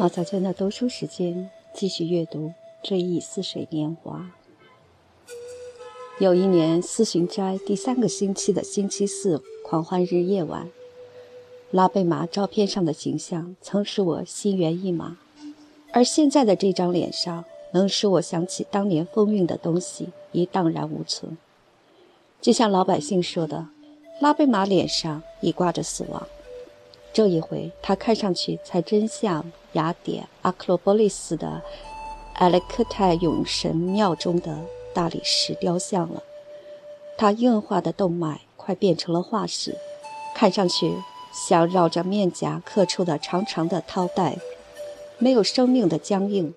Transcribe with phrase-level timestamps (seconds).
[0.00, 2.46] 毛小娟的读书时间，继续阅读
[2.82, 4.30] 《追忆似水年华》。
[6.18, 10.70] 有一年四旬斋第三个星期的星期四狂欢日夜晚，
[11.70, 15.18] 拉贝玛照片上的形象曾使我心猿意马，
[15.92, 21.36] 而现在的这张脸上，能使我想起当年风韵的东西已荡然无存。
[22.40, 23.66] 就像老百姓说的，
[24.22, 26.26] 拉贝玛脸上已挂着死亡。
[27.12, 31.60] 这一回，他看上去才真像雅典阿克罗波利斯的
[32.34, 34.58] 埃勒克泰永神庙中的
[34.94, 36.22] 大理石雕像了。
[37.18, 39.76] 他硬化的动脉快变成了化石，
[40.34, 40.94] 看上去
[41.32, 44.38] 像绕着面颊刻出的长长的绦带，
[45.18, 46.54] 没有生命的僵硬。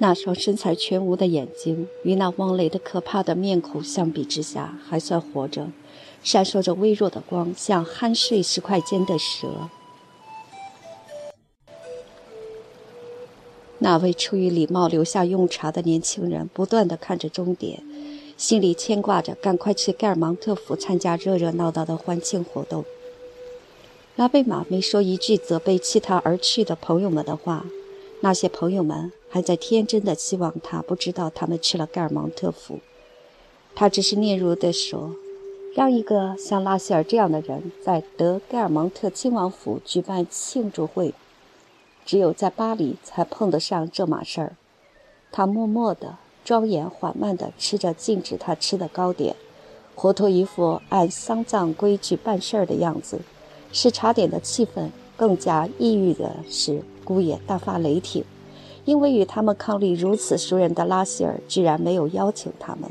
[0.00, 5.68] 那双身材全无的眼睛，与那汪雷的可怕的面孔相比之下，还算活着。
[6.22, 9.70] 闪烁着微弱的光，像酣睡石块间的蛇。
[13.78, 17.82] 那位出于礼貌留下用茶的年轻人，不断地看着终点，
[18.36, 22.84] 心里牵挂着赶快去盖尔芒特府参加热热闹闹的欢庆活动。
[24.16, 27.64] 拉贝玛没说一句责备弃他而去的朋友们的话，
[28.20, 32.80] 那些朋友们还在天真的希望他不知道他们去了盖尔芒特府。
[33.76, 35.14] 他只是嗫嚅地说。
[35.78, 41.14] 让一个像拉希尔这样的人在德盖尔蒙特亲王府举办庆祝会，
[42.04, 44.56] 只有在巴黎才碰得上这码事儿。
[45.30, 49.36] 他默默地、庄严缓慢地吃着禁止他吃的糕点，
[49.94, 53.20] 活脱一副按丧葬规矩办事儿的样子。
[53.70, 58.24] 使茶点的气氛更加抑郁的是，姑爷大发雷霆，
[58.84, 62.90] 因为与他们伉俪如此熟人的拉希尔居然没有邀请他们。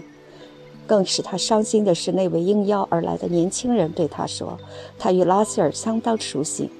[0.87, 4.57] 更使他伤心的是，那位应邀而来的年轻人对他说
[4.97, 6.71] ：“他与拉塞尔相当熟悉，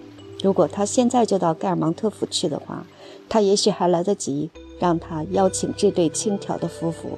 [0.42, 2.88] 如果他现在就到盖尔芒特府去的话，
[3.30, 4.50] 他也许还来得及
[4.80, 7.10] 让他邀请这对轻佻的夫妇。”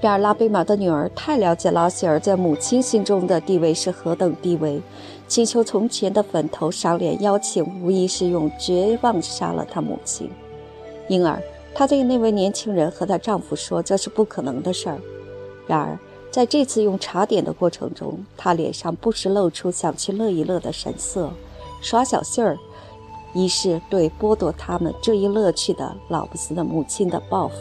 [0.00, 4.82] 然而，拉贝玛的女儿太了解拉塞尔在母亲心中的地位是何等地位，
[5.26, 10.30] 请求从前的粉头赏脸邀请，无疑是用绝望杀了他母亲，
[11.08, 11.42] 因而。
[11.74, 14.98] 她对那位年轻人和她丈夫说：“这是不可能的事儿。”
[15.66, 15.98] 然而，
[16.30, 21.30] 在这次用茶点的过程中，她脸上不时露出想去乐一乐的神色，
[21.82, 22.56] 耍小性儿，
[23.32, 27.56] 以示对剥夺他们这一乐趣的老不死的母亲的报复。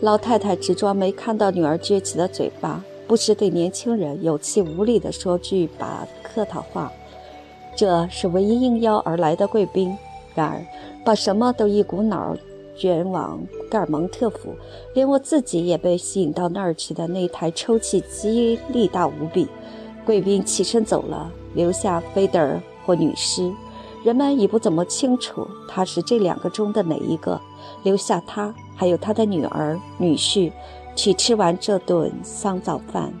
[0.00, 6.92] 老太太只装没看到女儿撅起的嘴巴，不时对年轻人有气无力地说句把客套话。
[7.74, 9.96] 这是唯一应邀而来的贵宾，
[10.34, 10.60] 然而
[11.04, 12.36] 把什么都一股脑儿。
[12.82, 14.56] 卷往盖尔蒙特府，
[14.92, 19.46] 连我自己也被吸引到那儿去的那台抽气机力大无比。
[20.04, 23.52] 贵宾起身走了，留下菲德尔或女尸。
[24.02, 27.40] 人们已不怎么清楚他是这两个中的哪一个。
[27.84, 30.50] 留下他，还有他的女儿、女婿，
[30.96, 33.12] 去吃完这顿丧早饭。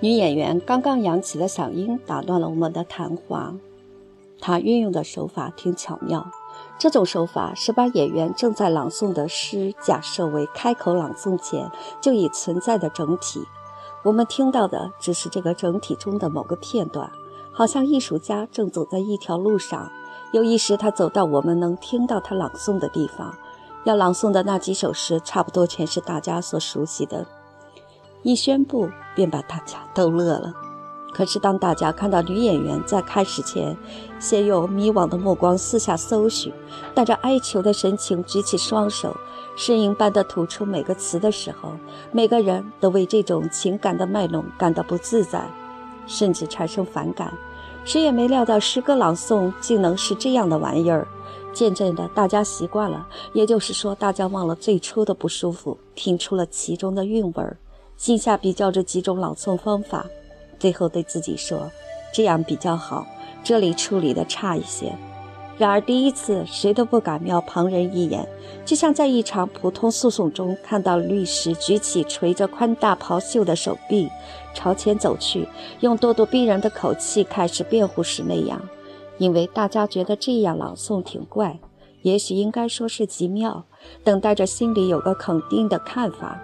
[0.00, 3.54] 女演员刚刚扬起的嗓音打断了我们的谈话。
[4.42, 6.30] 他运用的手法挺巧妙，
[6.76, 11.70] 这种手法是把演员正在朗诵的诗假设为开口朗诵前
[12.00, 13.46] 就已存在的整体，
[14.02, 17.10] 我们听到的只是这个整体中的某个片段，
[17.52, 19.90] 好像艺术家正走在一条路上，
[20.32, 23.32] 有一时他走到我们能听到他朗诵的地方，
[23.84, 27.24] 要朗诵的那几首诗差不多全是大家所熟悉的，
[28.22, 30.52] 一宣布便把大家逗乐了。
[31.12, 33.76] 可是，当大家看到女演员在开始前，
[34.18, 36.50] 先用迷惘的目光四下搜寻，
[36.94, 39.14] 带着哀求的神情举起双手，
[39.56, 41.72] 呻吟般的吐出每个词的时候，
[42.12, 45.46] 每个人都为这种情感的卖弄感到不自在，
[46.06, 47.32] 甚至产生反感。
[47.84, 51.06] 谁也没料到诗歌朗诵竟能是这样的玩意儿。
[51.52, 57.58] 渐渐的，大家习惯了，也就是说，大家忘了最初的不舒服，听出了其中的韵味儿，
[57.98, 60.06] 心下比较着几种朗诵方法。
[60.62, 61.68] 最后对自己说
[62.14, 63.04] ：“这样比较好，
[63.42, 64.92] 这里处理的差一些。”
[65.58, 68.24] 然而第一次，谁都不敢瞄旁人一眼，
[68.64, 74.08] 就像在一场普通诉讼中看到律师举起垂着宽大袍袖的手臂，
[74.54, 75.48] 朝前走去，
[75.80, 78.62] 用咄咄逼人的口气开始辩护时那样。
[79.18, 81.58] 因为大家觉得这样朗诵挺怪，
[82.02, 83.64] 也许应该说是极妙，
[84.04, 86.40] 等待着心里有个肯定的看法。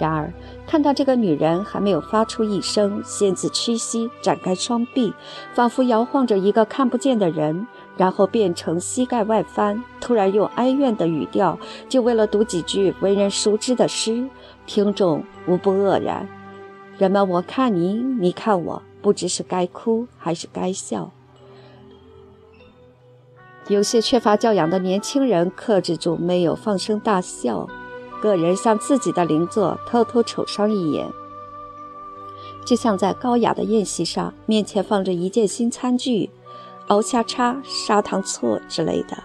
[0.00, 0.32] 然而，
[0.66, 5.12] 看到这个女人还没有发出一声，先自屈膝，展开双臂，
[5.52, 7.66] 仿佛摇晃着一个看不见的人，
[7.98, 14.26] 然后变成膝盖外翻，突然用哀怨的语调，就为了读几句为人熟知的诗，
[14.64, 16.26] 听众无不愕然。
[16.96, 21.10] 人们我看你，你看我，不知是该哭还是该笑。
[23.68, 27.68] 有些缺乏教养的年轻人克制住没有放声大笑，
[28.20, 31.10] 个人向自己的邻座偷偷瞅上一眼，
[32.64, 36.30] 就像在高雅的宴席上，面前放着一件新餐具，
[36.88, 39.22] 熬虾叉、砂糖醋之类的，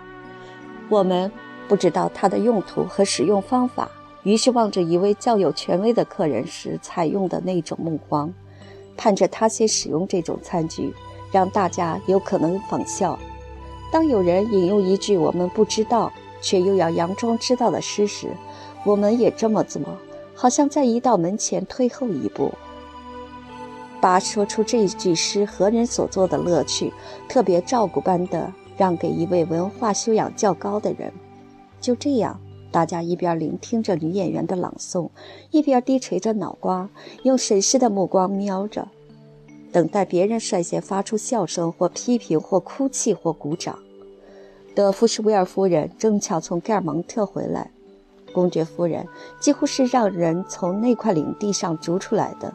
[0.90, 1.32] 我们
[1.68, 3.90] 不知道它的用途和使用方法，
[4.24, 8.34] 于是望着一位较有权威的客人时采用的那种目光，
[8.96, 10.94] 盼着他先使用这种餐具，
[11.32, 13.20] 让大家有可能仿效。
[13.92, 16.12] 当有人引用一句我们不知道
[16.42, 18.30] 却又要佯装知道的诗时，
[18.86, 19.82] 我们也这么做，
[20.34, 22.54] 好像在一道门前退后一步，
[24.00, 26.94] 把说出这句诗何人所作的乐趣，
[27.28, 31.12] 特别照顾般的让给一位文化修养较高的人。
[31.82, 32.40] 就这样，
[32.72, 35.10] 大家一边聆听着女演员的朗诵，
[35.50, 36.88] 一边低垂着脑瓜，
[37.24, 38.88] 用审视的目光瞄着，
[39.72, 43.80] 等待别人率先发出笑声或批评或哭泣或鼓掌。
[44.76, 47.72] 德夫什维尔夫人正巧从盖尔蒙特回来，
[48.36, 49.08] 公爵夫人
[49.40, 52.54] 几乎是让人从那块领地上逐出来的。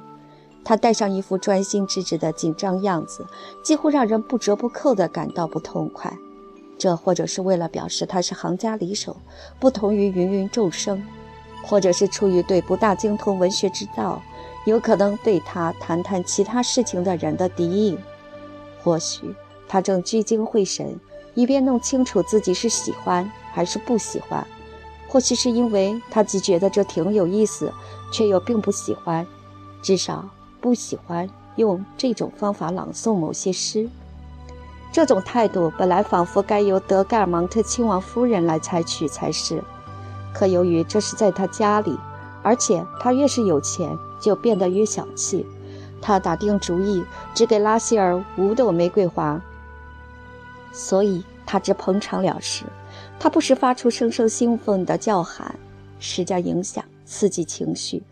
[0.62, 3.27] 她戴上一副专心致志的紧张样子，
[3.65, 6.15] 几乎让人不折不扣地感到不痛快。
[6.79, 9.17] 这或者是为了表示她是行家里手，
[9.59, 11.03] 不同于芸芸众生，
[11.65, 14.21] 或者是出于对不大精通文学之道，
[14.67, 17.99] 有可能对他谈谈其他事情的人的敌意。
[18.85, 19.35] 或许
[19.67, 21.00] 他正聚精会神。
[21.35, 24.44] 以便弄清楚自己是喜欢还是不喜欢，
[25.11, 27.73] 或许是因为他既觉得这挺有意思，
[28.12, 29.27] 却又并不喜欢，
[29.83, 30.25] 至少
[30.61, 33.89] 不喜欢用这种方法朗诵某些诗。
[34.93, 39.61] 这种态度本来仿佛该由德盖尔芒特亲王夫人来采取才是，
[40.33, 41.99] 可由于这是在他家里，
[42.45, 45.45] 而且他越是有钱，就变得越小气，
[46.01, 47.05] 他打定主意
[47.35, 49.41] 只给拉希尔五朵玫瑰花。
[50.73, 52.65] 所以他只捧场了事，
[53.22, 55.55] 他不时发出声声兴奋的叫喊，
[55.99, 58.02] 施加影响，刺激情绪。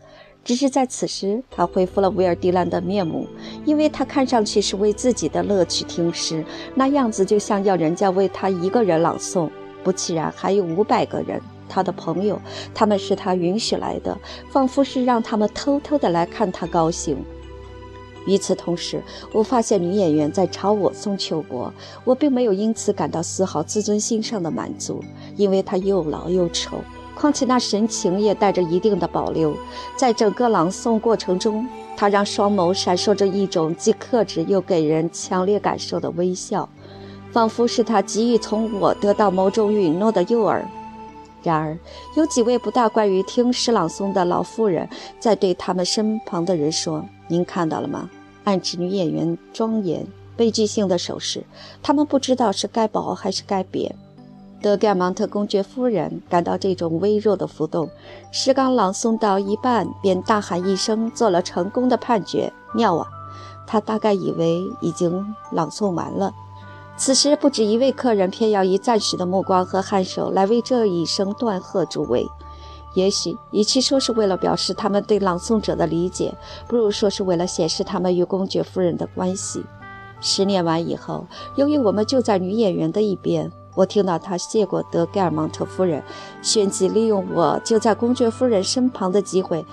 [0.44, 3.26] 只是在此时，他恢复了维尔迪兰的面目，
[3.64, 6.44] 因为他看上去是为自己的乐趣听诗，
[6.74, 9.48] 那样子就像要人家为他一个人朗诵，
[9.82, 11.40] 不其然还有五百个人，
[11.70, 12.38] 他的朋友，
[12.74, 14.16] 他们是他允许来的，
[14.50, 17.16] 仿佛是让他们偷偷的来看他高兴。
[18.28, 19.02] 与此同时，
[19.32, 21.72] 我发现女演员在朝我送秋波，
[22.04, 25.02] 我并没有因此感到丝毫自尊心上的满足，
[25.34, 26.76] 因为她又老又丑，
[27.14, 29.56] 况且那神情也带着一定的保留。
[29.96, 31.66] 在整个朗诵过程中，
[31.96, 36.68] 她让双眸闪烁着一种既克制又给人强烈感受的微笑，
[37.32, 40.62] 仿佛是她急于从我得到某种允诺的诱饵。
[41.42, 41.78] 然而，
[42.16, 44.86] 有几位不大惯于听诗朗诵的老妇人
[45.20, 48.10] 在对他们身旁的人说：“您看到了吗？”
[48.48, 51.44] 暗指女演员庄严悲剧性的手势，
[51.82, 53.94] 他们不知道是该褒还是该贬。
[54.62, 57.90] 德盖芒特公爵夫人感到这种微弱的浮动，
[58.32, 63.06] 诗刚朗诵到一半，便大喊一声，做了成功的判决：“妙啊！”
[63.68, 66.32] 他大概以为已经朗诵完了。
[66.96, 72.26] 此时，不止一位客人偏要以赞许的目光和颔首来为这一声断喝助威。
[72.94, 76.34] 也许，与其说是为了表示他们对朗诵者的理解，
[76.66, 79.64] 不如说是为了显示他们与公爵夫人的关系。
[80.20, 86.02] 十年完以后，由于我们就在女演员的一边，我听到他谢过德盖尔芒特夫人，
[86.42, 89.64] 旋即利用我就在公爵夫人身旁的机会，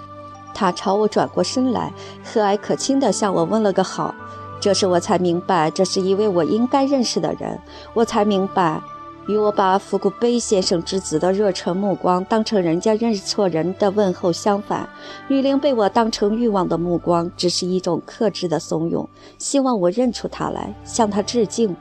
[0.54, 1.92] 他朝我转过身来，
[2.24, 4.14] 和蔼可亲地向我问了个好。
[4.62, 7.60] 这时我才明白，这是一位我应该认识的人。
[7.94, 8.82] 我才明白。
[9.28, 14.88] 与我把福古贝先生之子的热忱目光当成人家认错人的问候相反，
[15.28, 19.08] 女灵被我当成欲望的目光，只是一种克制的怂恿，
[19.40, 21.76] 希望我认出他来，向他致敬。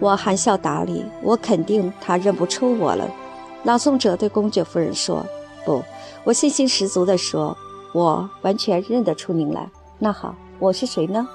[0.00, 3.08] 我含笑答礼，我肯定他认不出我了。
[3.62, 5.24] 朗诵者对公爵夫人说
[5.64, 5.80] ：“不，
[6.24, 7.56] 我信心十足地说，
[7.94, 9.70] 我完全认得出您来。
[10.00, 11.28] 那好，我是谁呢？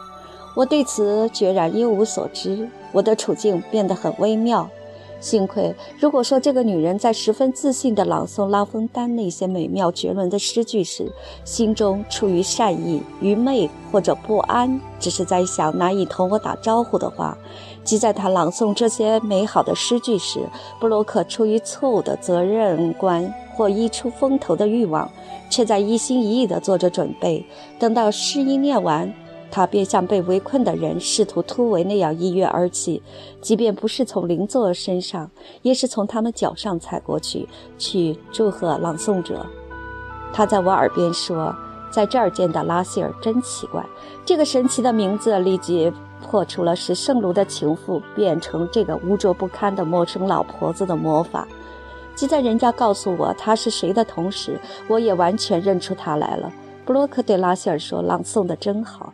[0.55, 2.67] 我对此决然一无所知。
[2.91, 4.69] 我的处境变得很微妙。”
[5.19, 11.11] 幸亏，如果说这个女人在十分自信地朗诵拉封丹那些美妙绝伦的诗句时，
[11.43, 17.35] 心中出于善意、愚昧或者不安，只是在想难以同我打招呼的话；
[17.83, 20.41] 即在她朗诵这些美好的诗句时，
[20.79, 25.09] 布洛克出于错误的责任观或一出风头的欲望，
[25.49, 27.43] 却在一心一意地做着准备，
[27.79, 29.11] 等到诗一念完。
[29.49, 33.01] 他便像被围困的人试图突围那样一跃而起，
[33.41, 39.45] 即便不是从邻座身上，也是从他们脚上踩过去，去祝贺朗诵者。
[40.33, 41.55] 他在我耳边说
[41.89, 43.83] ：“在这儿见到拉希尔真奇怪。
[44.25, 51.47] 这个神奇的名字立即破除了使圣卢的情妇变成这个污浊不堪的陌生老婆子的魔法。
[52.13, 56.51] 即在人家告诉我他是谁的同时，我也完全认出他来了。
[56.85, 59.13] 布洛克对拉希尔说：“朗诵的真好。”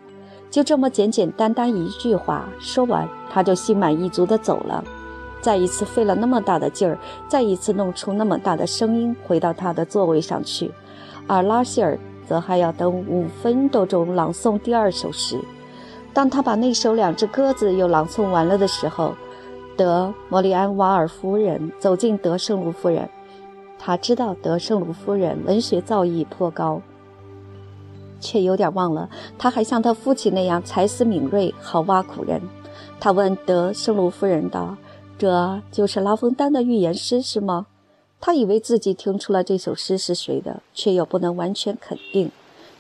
[0.54, 4.84] 就这么简简单单一句话说完，他就心满意足地走了。
[5.42, 6.96] 再一次费了那么大的劲儿，
[7.28, 10.72] 再一次弄出那么大的声音，回到他的座位上去。
[11.26, 15.40] 而拉希尔则还要等五分多钟朗诵第二首诗。
[16.14, 19.16] 当他把那首《两只鸽子》又朗诵完了的时候，
[19.76, 23.10] 德莫里安瓦尔夫人走进德圣卢夫人。
[23.80, 26.80] 他知道德圣卢夫人文学造诣颇高，
[28.24, 32.42] 却有点忘了他还像他父亲那样才思敏锐，好挖苦人。
[33.00, 34.78] 他问德圣卢夫人道。
[35.16, 37.68] 这就是拉封丹的预言诗是吗？
[38.20, 42.30] 他以为自己听出了这首诗是谁的，却又不能完全肯定。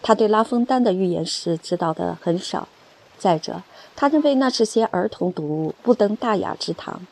[0.01, 2.67] 他对拉封丹的预言诗知道的很少。
[3.17, 3.62] 再者，
[3.95, 7.05] 他认为那是些儿童读物，不登大雅之堂。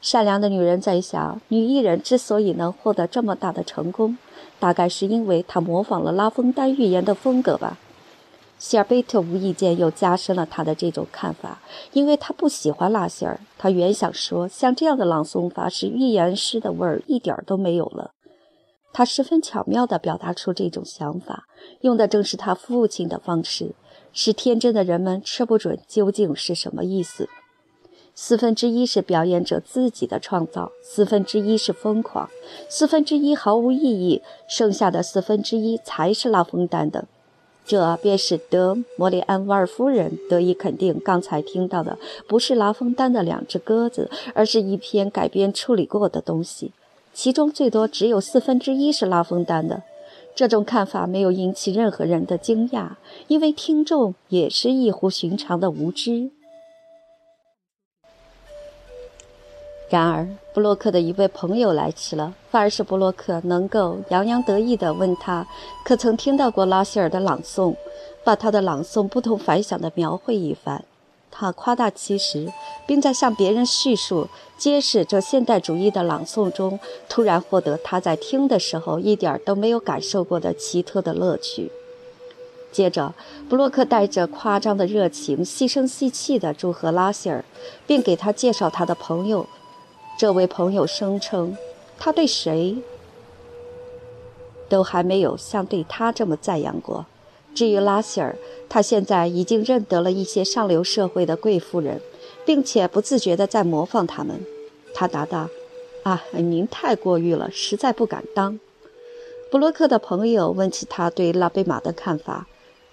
[0.00, 4.16] 善良的女人在想，女艺人之所以能获得这么大的成功，
[4.58, 7.78] 大概是因为他模仿了拉风丹预言的风格吧。
[8.58, 11.60] 希尔贝特无意间又加深了他的这种看法，
[11.92, 13.38] 因为他不喜欢拉希尔。
[13.58, 18.12] 他原想说，像这样的朗诵法使预言诗的味儿一点都没有了。
[18.94, 21.44] 他十分巧妙地表达出这种想法，
[21.82, 23.74] 用的正是他父亲的方式，
[24.14, 27.28] 使天真的人们吃不准究竟是什么意思。
[28.18, 32.30] 四分之一是表演者自己的创造，四分之一是疯狂，
[32.66, 37.04] 四分之一毫无意义，剩下的四分之一才是拉风丹的。
[37.66, 46.72] 这便使得莫里安瓦尔夫人得以肯定，刚才听到的不是拉封丹的两只鸽子，而是一篇改编处理过的东西，
[47.12, 49.82] 其中最多只有四分之一是拉封丹的。
[50.34, 52.92] 这种看法没有引起任何人的惊讶，
[53.28, 56.30] 因为听众也是异乎寻常的无知。
[59.88, 65.46] 然而，布洛克的一位朋友来迟了，反而是布洛克能够洋洋得意地问他，
[65.84, 67.76] 可曾听到过拉希尔的朗诵，
[68.24, 70.84] 把他的朗诵不同凡响地描绘一番。
[71.30, 72.50] 他夸大其词，
[72.84, 74.26] 并在向别人叙述、
[74.58, 81.70] 揭示这现代主义的朗诵中，突然获得他在听的时候一点都没有感受过的奇特的乐趣。
[82.72, 83.14] 接着，
[83.48, 87.44] 布洛克带着夸张的热情，细声细气地祝贺拉希尔，
[87.86, 89.46] 并给他介绍他的朋友。
[90.18, 91.58] 这位朋友声称，
[91.98, 92.78] 他对谁
[94.66, 97.04] 都还没有像对他这么赞扬过。
[97.54, 98.34] 至于拉希尔，
[98.66, 102.00] 他现在已经认得了一些上流社会的贵妇人，
[102.46, 104.40] 并且不自觉地在模仿他们。
[104.94, 105.50] 他答道
[106.04, 108.58] ：“啊，您太过誉了，实在不敢当。”
[109.52, 112.46] 布洛克的朋友问起他对拉贝玛的看法。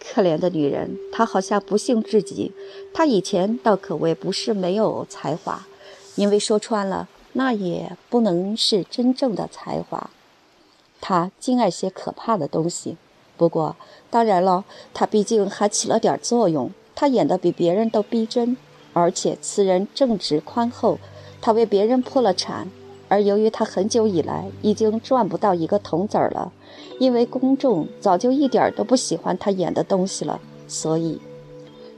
[0.05, 2.51] 可怜的女人，她好像不幸至极。
[2.93, 5.65] 她以前倒可谓不是没有才华。
[6.15, 10.09] 因为说穿了，那也不能是真正的才华。
[11.01, 12.97] 他竟爱些可怕的东西。
[13.35, 13.75] 不过，
[14.09, 14.63] 当然了，
[14.93, 16.71] 他毕竟还起了点作用。
[16.95, 18.55] 他演得比别人都逼真，
[18.93, 20.99] 而且此人正直宽厚。
[21.41, 22.69] 他为别人破了产，
[23.09, 26.53] 而由于他很久以来已经赚不到一个铜子儿了，
[26.99, 31.19] 因为公众早就一点都不喜欢他演的东西了，所以，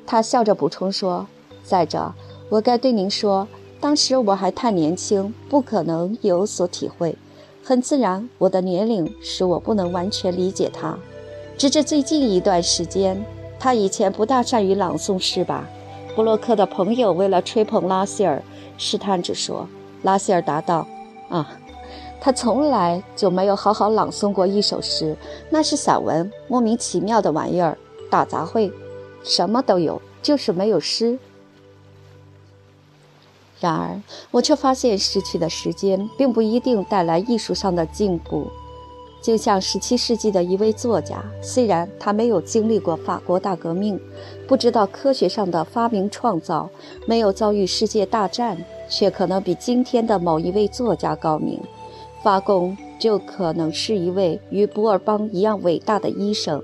[0.08, 1.27] 他笑着补充说
[1.62, 2.13] ：“再者，
[2.50, 3.48] 我该对您说。”
[3.79, 7.15] 当时我还太年轻，不可能有所体会。
[7.63, 10.98] 很自然，我的年龄使我不能完全理解他。
[11.58, 13.24] 直至最近一段时间，
[13.60, 15.67] 他以前不大善于朗诵诗吧？
[16.15, 18.41] 布洛克的朋友为了吹捧拉希尔，
[18.77, 19.67] 试探着说。
[20.03, 20.88] 拉希尔答道
[21.29, 21.60] ：“啊，
[22.22, 25.15] 他从来就没有好好朗诵过一首诗，
[25.50, 27.77] 那是散文，莫名其妙的玩意儿，
[28.10, 28.72] 打杂烩，
[29.24, 31.17] 什么都有，就是没有诗。”
[33.66, 38.46] 然而，我却发现失去的时间并不一定带来艺术上的进步。
[39.24, 44.00] 就像17世纪的一位作家，虽然他没有经历过法国大革命，
[44.48, 46.70] 不知道科学上的发明创造，
[47.08, 48.56] 没有遭遇世界大战，
[48.88, 51.60] 却可能比今天的某一位作家高明。
[52.22, 56.62] 发功就可能是一位与博尔邦一样伟大的医生。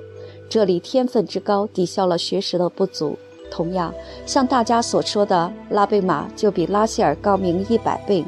[0.47, 3.17] 这里天分之高抵消了学识的不足。
[3.51, 3.93] 同样，
[4.25, 8.25] 像大家所说的，拉贝玛就比拉希尔高明一百倍，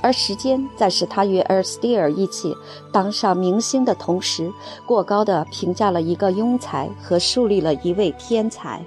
[0.00, 2.54] 而时间在使他与尔斯蒂尔一起
[2.92, 4.52] 当上明星的同时，
[4.86, 8.80] 过高的评价了一个庸才和树立了一位天才。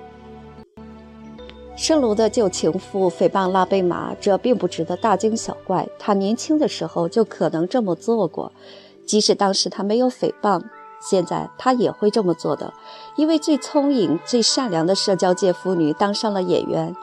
[1.75, 5.87] 圣卢的旧情妇诽谤拉贝玛，这并不值得大惊小怪。
[5.97, 8.51] 他年轻的时候就可能这么做过，
[9.03, 10.61] 即使当时他没有诽谤。
[11.01, 12.73] 现在他也会这么做的。
[13.15, 16.95] 一位最聪颖、最善良的社交界妇女当上了演员，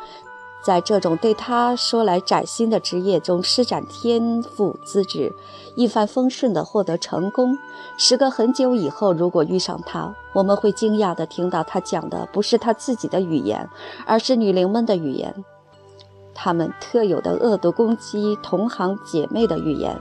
[0.63, 5.35] 在这种对他说来崭新的职业中施展天赋资质，
[5.75, 7.59] 一帆风顺地获得成功。
[7.97, 13.69] 时隔很久以后，如果遇上他，我们会惊讶地听到他讲的不是他自己的语言，
[14.07, 15.45] 而是女灵们的语言。
[16.35, 19.99] 他们特有的恶毒攻击同行姐妹的语言，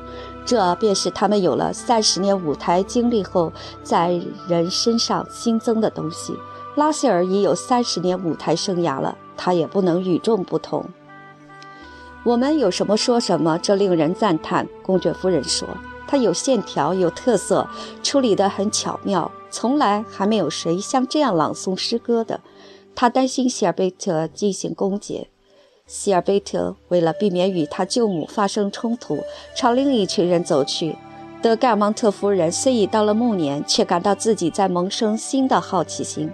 [0.47, 3.51] 这便是他们有了三十年舞台经历后
[3.83, 6.33] 在人身上新增的东西。
[6.75, 10.85] 拉塞尔已有三十年舞台生涯了，他也不能与众不同。
[12.23, 14.65] 我们有什么说什么，这令人赞叹。
[14.83, 15.67] 公爵夫人说
[16.07, 17.67] ：“他有线条，有特色，
[18.01, 22.39] 处理得很巧妙，从来还没有谁像这样朗诵诗歌的。”
[22.95, 25.27] 他担心希尔贝特进行攻讦。
[25.87, 29.17] 希尔贝特为了避免与他舅母发生冲突，
[29.55, 30.95] 朝另一群人走去。
[31.41, 36.29] 德盖尔芒特夫人虽已到了暮年，却感到自己在萌生新的好奇心。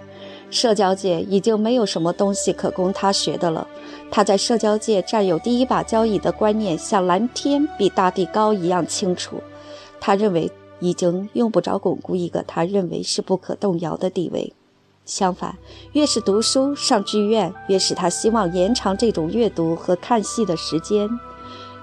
[0.50, 3.66] 社交界已经没有什么东西可供他学的了。
[4.10, 9.36] 他在社交界占有第一把交椅的观念，像蓝天比大地高一样清楚。
[10.00, 14.52] 他认为已经用不着巩固一个他认为是不可动摇的地位。
[15.04, 15.56] 相反，
[15.92, 21.08] 越是读书、上剧院，越是他希望延长这种阅读和看戏的时间。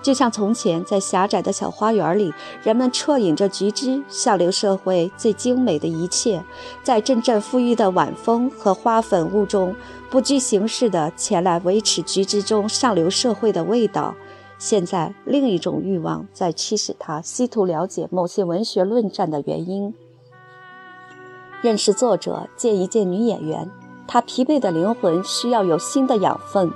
[0.01, 6.43] 就像从前在狭窄的小花园里，人们啜饮着橘汁，上流社会最精美的一切，
[6.81, 9.75] 在阵阵馥郁的晚风和花粉雾中，
[10.09, 14.15] 不拘形式地前来维持橘汁中上流社会的味道。
[14.57, 19.93] 现在，另一种欲望在驱使他，试图了解某些文学论战的原因。
[21.61, 23.69] 认识作者，见一见女演员。
[24.07, 26.71] 他疲惫的灵魂需要有新的养分。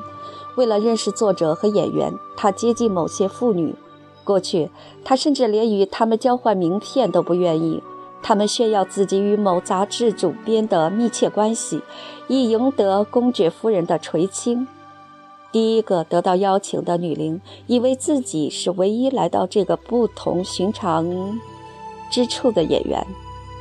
[0.56, 3.76] 为了认识作者和演员，他接近某些妇女。
[4.24, 4.70] 过去，
[5.04, 7.82] 他甚至连与他们交换名片都不愿意。
[8.22, 11.82] 他们炫耀自己与某杂志主编的密切关系，
[12.28, 14.68] 以赢得公爵夫人的垂青。
[15.52, 21.40] 第一个得到邀请的女伶，以为自己是唯一来到这个不同寻常
[22.12, 23.06] 之处的演员。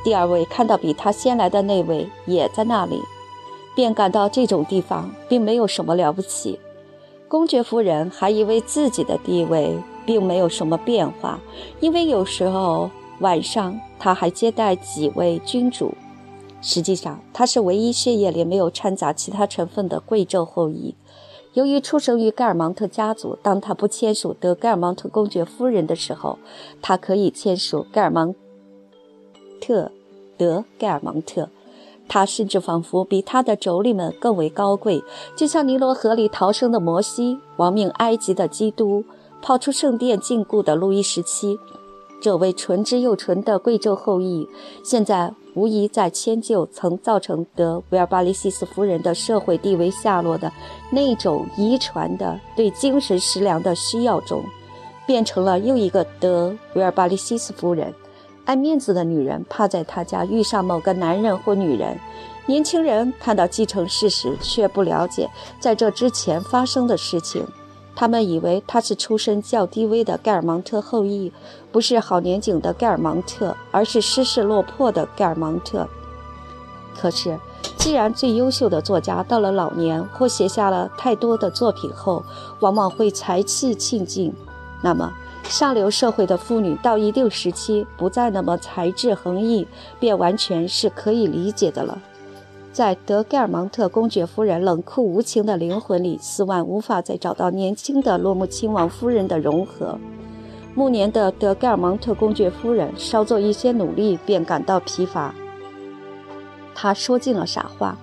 [0.05, 3.01] 第二位看到比他先来的那位也在那里，
[3.75, 6.59] 便感到这种地方并没有什么了不起。
[7.27, 11.39] 公爵夫人还以为自己的地位并没有什么变化，
[11.79, 12.87] 因为有时候
[13.19, 15.91] 晚上他还接待几位君主。
[16.61, 20.93] 实际上，他是唯一血液里没有掺杂其他成分的贵胄后裔。
[21.53, 26.37] 由于出生于盖尔芒特家族，当他不签署德盖尔芒特公爵夫人的时候，
[26.79, 28.35] 他可以签署盖尔芒
[29.59, 29.91] 特。
[30.37, 31.49] 德盖尔芒特，
[32.07, 35.03] 他甚至仿佛比他的妯娌们更为高贵，
[35.35, 39.03] 就像尼罗河里逃生的摩西，亡命埃及的基督，
[39.41, 41.57] 跑出圣殿禁锢的路易十七。
[42.21, 44.47] 这位纯之又纯的贵胄后裔，
[44.83, 50.51] 现在无疑在迁就曾造成德维尔巴利西斯夫人的社会地位下落的
[50.91, 54.43] 那种遗传的对精神食粮的需要中，
[55.05, 57.93] 变成了又一个德维尔巴利西斯夫人。
[58.45, 61.99] 爱面子的女人怕在他家遇上某个男人或女人。
[62.47, 65.29] 年轻人看到继承事实，却不了解
[65.59, 67.45] 在这之前发生的事情。
[67.95, 71.31] 他们以为他是出身较低微的盖尔芒特后裔，
[71.71, 75.87] 不是好年景的盖尔芒特，而是失势落魄的盖尔芒特。
[76.95, 77.39] 可是，
[77.77, 82.23] 既然最优秀的作家到了老年或写下了太多的作品后，
[82.59, 84.31] 往往会才气尽尽，
[84.83, 85.11] 那么。
[85.47, 89.65] 上流社会的妇女到一定时期不再那么才智横溢，
[89.99, 91.97] 便完全是可以理解的了。
[92.73, 99.97] 在德盖尔芒特公爵夫人冷酷无情的灵魂里，斯万无法再找到年轻的洛木亲王夫人的融合。
[100.73, 105.33] 暮年的德盖尔芒特公爵夫人稍做一些努力，便感到疲乏。
[106.73, 107.97] 他说尽了傻话。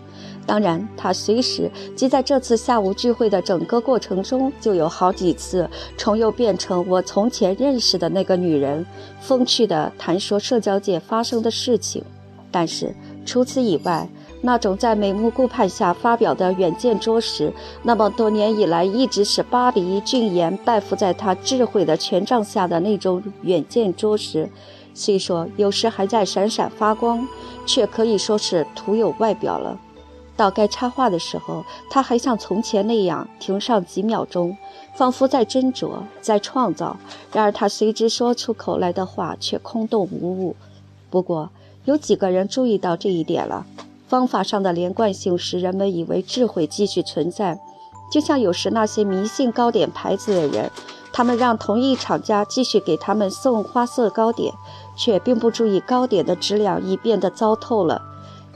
[0.44, 8.84] 当然，他随时即在这次下午聚会的整个过程中，就有好几次重又变成我从前认识的那个女人，
[9.20, 12.02] 风趣地谈说社交界发生的事情。
[12.50, 14.06] 但是除此以外，
[14.42, 17.50] 那种在美目顾盼下发表的远见卓识，
[17.84, 24.50] 那么多年以来一直使巴黎俊颜拜服在他智慧的权杖下的那种远见卓识，
[24.92, 27.26] 虽说有时还在闪闪发光，
[27.64, 29.78] 却可以说是徒有外表了。
[30.36, 34.56] 到该插话的时候，他还像从前那样停上几秒钟，
[34.94, 35.90] 仿佛在斟酌，
[36.20, 36.96] 在创造。
[37.32, 40.56] 然而他随之说出口来的话却空洞无物。
[41.10, 41.50] 不过
[41.84, 43.66] 有几个人注意到这一点了。
[44.08, 47.58] 方法上的连贯性使人们以为智慧继续存在，
[48.12, 50.70] 就像有时那些迷信糕点牌子的人，
[51.14, 54.52] 他们让同一厂家继续给他们送花色糕点，
[54.96, 58.02] 却并不注意糕点的质量已变得糟透了。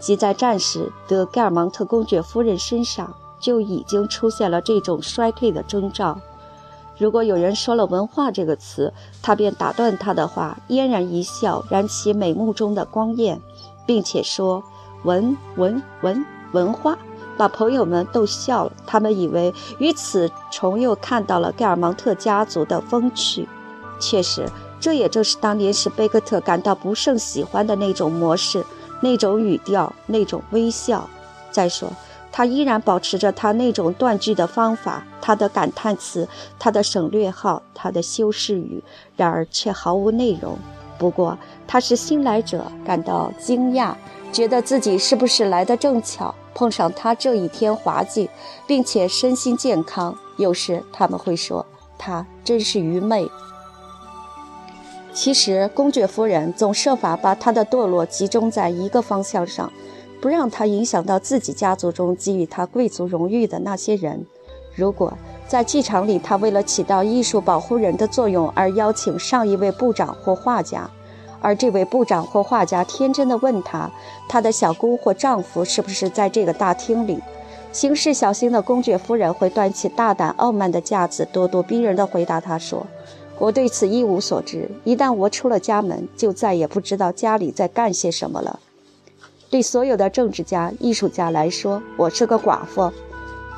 [0.06, 6.16] 即在战时，德盖尔芒特公爵夫人身上就已经出现了这种衰退的征兆。
[6.96, 13.40] 如果有人说了“文化”这个词，他便打断他的话，嫣然一笑，燃起美目中的光焰，
[13.84, 14.62] 并且说
[15.02, 16.96] ：“文文文文化。”
[17.36, 18.72] 把朋友们逗笑了。
[18.86, 23.48] 他们以为于此重又看到了盖尔芒特家族的风趣。
[23.98, 28.64] 确实，这也正是当年使贝克特感到不甚喜欢的那种模式、
[29.00, 31.08] 那种语调、那种微笑。
[31.50, 31.90] 再说，
[32.30, 36.28] 他依然保持着他那种断句的方法，他的感叹词，
[36.58, 38.82] 他的省略号，他的修饰语，
[39.16, 40.58] 然而却毫无内容。
[40.98, 43.94] 不过，他是新来者感到惊讶，
[44.32, 46.34] 觉得自己是不是来得正巧。
[46.54, 48.30] 碰上他这一天滑稽，
[48.66, 50.16] 并且身心健康。
[50.38, 51.64] 有时他们会说
[51.98, 53.30] 他真是愚昧。
[55.16, 59.72] 其实公爵夫人总设法把他的堕落集中在一个方向上，
[60.20, 64.26] 不让他影响到自己家族中给予他贵族荣誉的那些人。
[64.74, 65.16] 如果
[65.48, 70.88] 在剧场里，他为了起到艺术保护人的作用而邀请上一位部长或画家。
[71.40, 73.90] 而这位部长或画家天真地问他
[74.28, 77.18] ：“他的小姑或丈夫是不是在这个大厅里？”
[77.72, 82.86] 行事小心的公爵夫人会端起大胆傲慢的架子，咄咄逼人地回答他说
[83.38, 84.70] ：“我对此一无所知。
[84.84, 88.60] 一旦我出了家门，就再也不知道家里在干些什么了。”
[89.50, 92.92] 对所有的政治家、艺术家来说，我是个寡妇。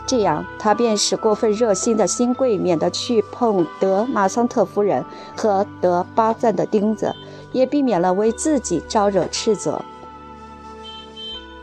[0.06, 5.04] 这样，他便使过分热心的新贵免得去碰德马桑特夫人
[5.36, 7.14] 和德巴赞的钉子。
[7.50, 9.80] 也避免了为自己招惹斥责。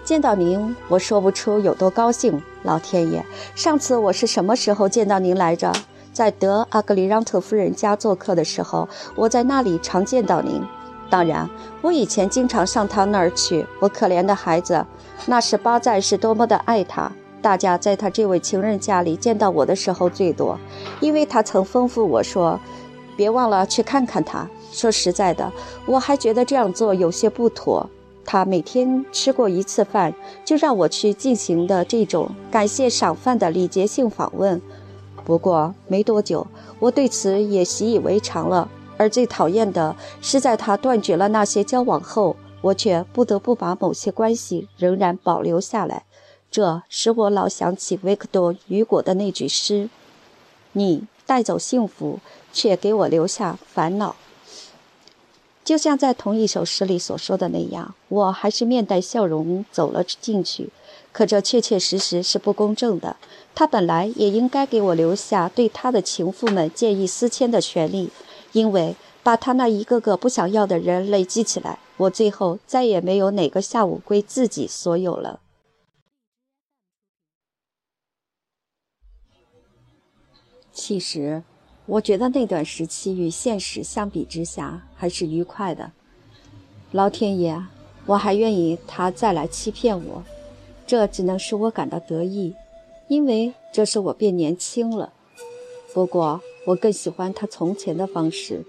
[0.03, 2.41] 见到您，我说不出有多高兴。
[2.63, 3.23] 老天爷，
[3.53, 5.71] 上次我是什么时候见到您来着？
[6.15, 10.61] 在德阿格里让特夫人家做客的时候，我在那里常见到您。
[11.09, 11.47] 当然，
[11.81, 13.65] 我以前经常上他那儿去。
[13.81, 14.85] 我可怜的孩子，
[15.25, 17.11] 那时巴赞是多么的爱他。
[17.41, 20.57] 大家在他这位情人家里见到我的时候最多，
[21.01, 22.57] 因为他曾吩咐我说
[23.17, 25.51] ：“别忘了去看看他。”说实在的，
[25.85, 27.89] 我还觉得这样做有些不妥。
[28.27, 30.11] 他每天吃过一次饭，
[30.43, 34.59] 就让我去进行的这种感谢赏饭的礼节性访问。
[35.25, 36.45] 不过没多久，
[36.79, 38.69] 我对此也习以为常了。
[38.97, 46.03] 而最讨厌的是，在他断绝了那些交往后，我却不得不把某些关系仍然保留下来。
[46.49, 49.89] 这使我老想起维克多·雨果的那句诗
[50.71, 52.19] ：“你带走幸福，
[52.53, 54.15] 却给我留下烦恼。”
[55.65, 60.69] 就像在同一首诗里所说的那样，我还是面带笑容走了进去。
[61.15, 63.15] 可这确确实实是不公正的。
[63.53, 68.09] 他本来也应该给我留下对他的情妇们见异思迁的权利，
[68.51, 75.39] 因为把他那一个个不想要的人累积起来，我最后再也没有哪个下午归自己所有了。
[80.73, 81.43] 其实。
[81.87, 85.91] 我觉得那段时期与现实相比之下还是愉快的。
[86.91, 87.63] 老天爷，
[88.07, 90.23] 我还愿意他再来欺骗我，
[90.87, 92.53] 这只能使我感到得意，
[93.07, 95.13] 因为这是我变年轻了。
[95.93, 98.63] 不过我更喜欢他从前的方式。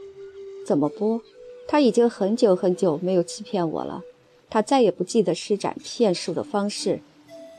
[0.67, 1.21] 怎么不？
[1.69, 4.03] 他已经很久很久没有欺骗我了，
[4.49, 7.01] 他再也不记得施展骗术的方式。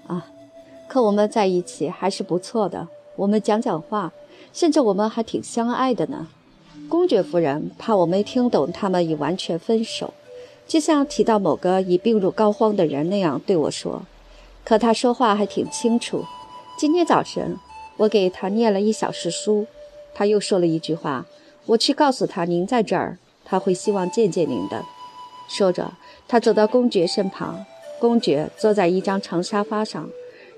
[0.07, 0.31] 啊，
[0.87, 2.87] 可我们在一起还是不错的。
[3.15, 4.13] 我们讲讲话。
[4.53, 6.27] 甚至我们还挺相爱的呢。
[6.89, 10.13] 公爵夫人怕我没听懂，他们已完全分手，
[10.67, 14.01] 就像提到某个已病入膏肓的人那样对我说。
[14.67, 16.25] 可他说话还挺清楚。
[16.77, 17.58] 今天早晨，
[17.95, 19.65] 我给他念了一小时书，
[20.13, 21.25] 他又说了一句话。
[21.67, 24.84] 我去告诉他您在这儿，他会希望见见您的。
[25.47, 25.93] 说着，
[26.27, 27.65] 他走到公爵身旁。
[27.97, 30.10] 公爵坐在一张长沙发上，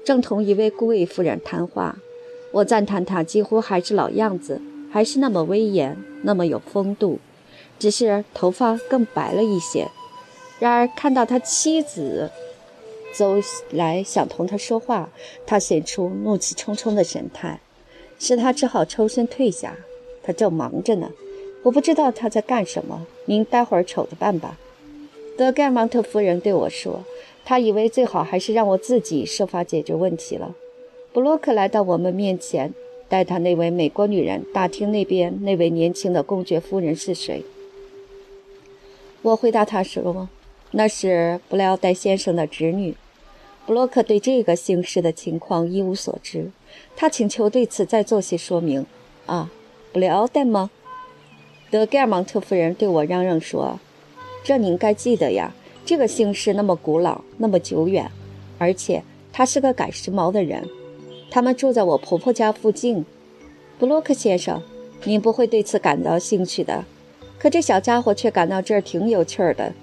[0.04, 1.95] 正同一位顾卫夫人谈话。
[2.52, 4.60] 我赞叹他几乎还是老样子，
[4.91, 7.19] 还是那么威严，那么有风度，
[7.78, 9.88] 只是头发更白了一些。
[10.58, 12.32] 然而看到他妻子
[13.13, 13.36] 走
[13.72, 15.10] 来想同他说话，
[15.45, 17.60] 他显出怒气冲冲的神态，
[18.17, 19.76] 使他只好抽身退下。
[20.24, 21.12] 他正忙着呢，
[21.63, 23.08] 我不知道他在干什么。
[23.26, 24.58] 您待会儿瞅着办吧。
[25.38, 27.04] 德盖芒特夫人对我说，
[27.45, 30.56] 他以为最好还是让我自己设法解决问题了。
[31.12, 32.74] 布洛克来到我们面前，
[33.08, 37.43] 带他那位美国女人打听那边那位年轻的公爵夫人是谁。
[39.22, 40.30] 我回答他说
[40.71, 42.95] ：“那是布莱奥戴先生的侄女。”
[43.65, 46.49] 布洛克对这个姓氏的情况一无所知，
[46.95, 48.86] 他请求对此再做些说明。
[49.27, 49.51] 啊，
[49.93, 50.71] 布莱奥戴吗？
[51.69, 53.79] 德盖尔芒特夫人对我嚷嚷说
[54.43, 55.53] ：“这你应该记得呀。
[55.86, 58.10] 这个姓氏那么古老，那么久远，
[58.58, 60.67] 而且他是个赶时髦的人。
[61.29, 63.05] 他们住在我婆婆家附近。
[63.77, 64.63] 布洛克先生，
[65.03, 66.86] 您不会对此感到兴趣的。
[67.38, 69.73] 可这小家伙却感到这儿挺有趣的。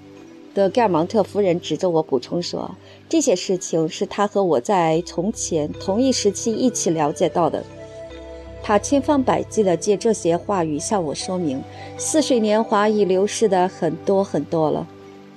[0.57, 2.71] 德盖尔芒特夫人指着我补充说
[3.07, 7.63] ：“这些事情是他和我在从前同一时期一起了解到的。”
[8.63, 11.61] 他千方百计地借这些话语向我说明，
[11.95, 14.87] 似水年华已流逝的很多很多了。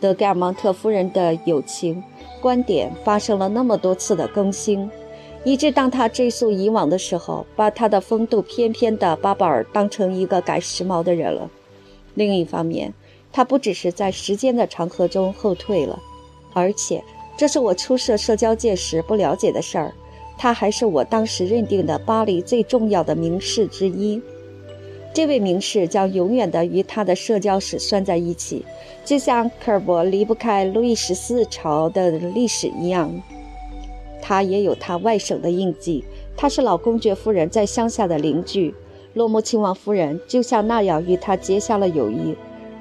[0.00, 2.02] 德盖尔芒特夫人的友情
[2.40, 4.90] 观点发生了那么多次的更新，
[5.44, 11.50] 以致当他追溯以往的时候，把他的风度翩翩的巴巴尔当成一个赶时髦的人了。
[12.14, 12.94] 另一方面，
[13.32, 15.98] 他不只是在时间的长河中后退了，
[16.52, 17.02] 而且
[17.36, 19.94] 这是我初涉社交界时不了解的事儿。
[20.36, 24.20] 他还是我当时认定的巴黎最重要的名士之一。
[25.12, 28.64] 这位名士将永远的与他的社交史拴在一起，
[29.04, 33.12] 就像科尔伯离不开路易十四朝的历史一样。
[34.22, 36.04] 他也有他外省的印记。
[36.36, 38.74] 他是老公爵夫人在乡下的邻居，
[39.12, 42.34] 洛姆亲王夫人就像那样与他结下了友谊。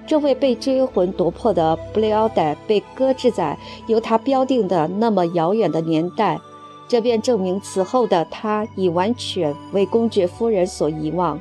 [0.09, 6.39] 这位被追魂夺魄的布雷奥代被搁置在由他标定的那么遥远的年代。
[6.87, 11.39] 这便证明此后的他已完全为公爵夫人所遗忘，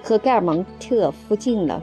[0.00, 1.82] 和盖尔蒙特附近了。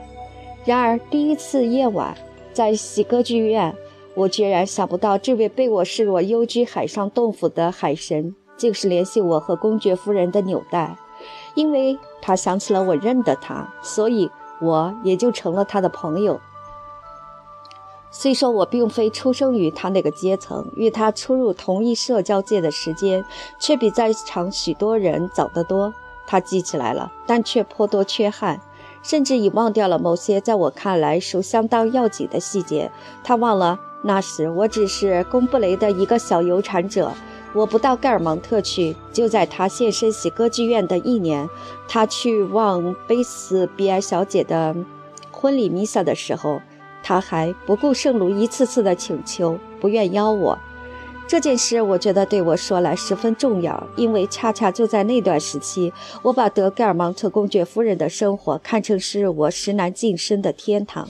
[0.63, 2.15] 然而，第一次夜晚
[2.53, 3.75] 在喜歌剧院，
[4.15, 10.95] 我居然想不到这位被我视若幽居海上洞府的海神，竟是联系我和公爵夫人的纽带。
[11.55, 14.29] 因为他想起了我认得他，所以
[14.61, 16.39] 我也就成了他的朋友。
[18.13, 23.23] 虽说我并非出生于他那个阶层，与他出入同一社交界的时间
[23.57, 25.93] 却比在场许多人早得多。
[26.27, 28.61] 他记起来了，但却颇多缺憾，
[29.01, 32.91] 甚至已忘掉了某些在我看来属相当要紧的细节。
[33.23, 37.13] 他忘了那时我只是贡布雷的一个小游产者，
[37.53, 38.95] 我不到盖尔蒙特去。
[39.11, 41.49] 就在他现身喜歌剧院的一年，
[41.87, 44.75] 他去望贝斯比埃小姐的
[45.31, 46.61] 婚礼弥撒的时候。
[47.03, 50.55] 他还不顾圣卢一次次的请求，不愿邀我。
[51.27, 61.07] 这件事我觉得对我说来十分重要，因为恰恰就在那段时期，我把德盖尔芒特公爵夫人的生活看成是我时难晋升的天堂。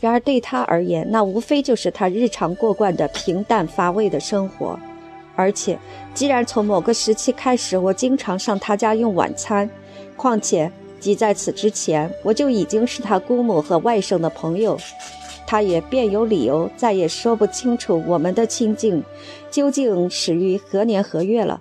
[0.00, 4.78] 然而对他而言，那无非就是他日常过惯的平淡乏味的生活。
[5.34, 5.78] 而且，
[6.14, 9.68] 既然从某个时期开始，我经常上他家用晚餐，
[10.16, 10.70] 况且。
[11.00, 14.78] 即在此之前，我就已经是他姑母和外甥的朋友，
[15.48, 19.02] 他也便有理由再也说不清楚我们的亲近
[19.50, 21.60] 究竟始于何年何月了。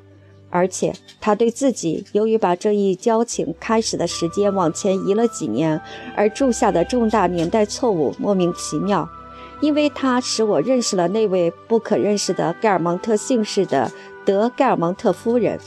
[0.51, 5.81] 而且他对自己由于把这一交情开始的时间往前移了几年
[6.15, 9.09] 而铸下的重大年代错误莫名其妙，
[9.61, 13.91] 因为他使我认识了那位不可认识的盖尔蒙特姓氏的
[14.25, 15.57] 德盖尔蒙特夫人。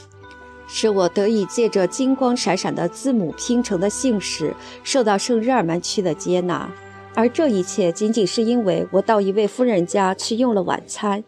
[0.67, 6.69] 使我得以借着金光闪闪的字母拼成的姓氏，受到圣日耳曼区的接纳。
[7.15, 11.23] 而这一切仅仅是因为我到一位夫人家去用了晚餐，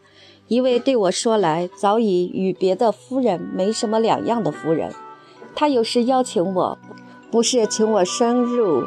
[0.49, 4.93] 一位对我说来早已与别的夫人没什么两样的夫人。
[5.55, 6.79] 她有时邀请我，
[7.31, 8.85] 不是请我深入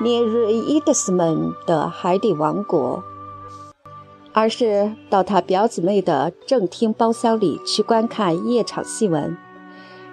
[0.00, 3.02] 涅瑞伊德斯门的海底王国，
[4.38, 9.36] 而是到他表姊妹的正厅包厢里去观看夜场戏文。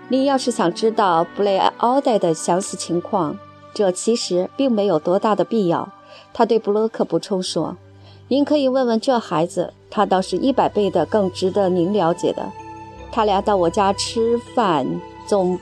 [0.08, 3.38] 你要是想知道布雷奥黛的详细情况，
[3.72, 5.88] 这其实并没有多大的必要。
[6.34, 7.78] 他对布洛克补充说
[8.28, 12.52] ：“您可以问问这孩子，他倒是一百倍的更值得您了解的。
[13.12, 14.88] 他俩到我家吃饭
[15.28, 15.60] 总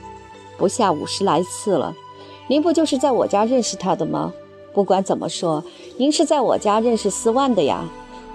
[0.56, 1.94] 不下五十来次了。
[2.46, 4.32] 您不就是在我家认识他的吗？
[4.72, 5.62] 不管怎么说，
[5.98, 7.86] 您是在我家认识斯万的呀。”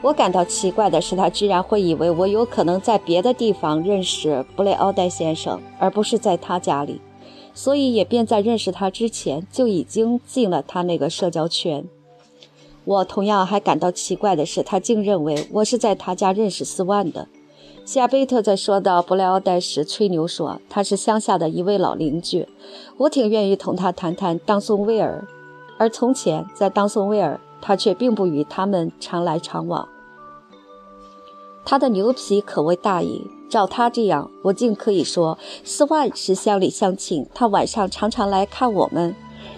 [0.01, 7.01] 我感到奇怪的是，他居然会以为我有可能在别的地方认识布雷奥黛先生，而不是在他家里，
[7.53, 11.83] 所以也便在认识他之前就已经进了他那个社交圈。
[12.85, 17.27] 我同样还感到奇怪的是，他竟认为我是在他家认识斯万的。
[17.85, 22.47] 夏贝特在说到布莱奥黛时吹牛说他是乡下的一位老邻居，
[22.97, 25.27] 我挺愿意同他谈谈当松威尔，
[25.77, 27.38] 而从前在当松威尔。
[27.62, 29.88] 他却并不与他们常来常往。
[31.65, 33.30] 他的牛皮可谓大矣。
[33.50, 37.28] 照他这样，我竟可以说斯万是乡里乡亲。
[37.34, 39.15] 他晚上常常来看我们。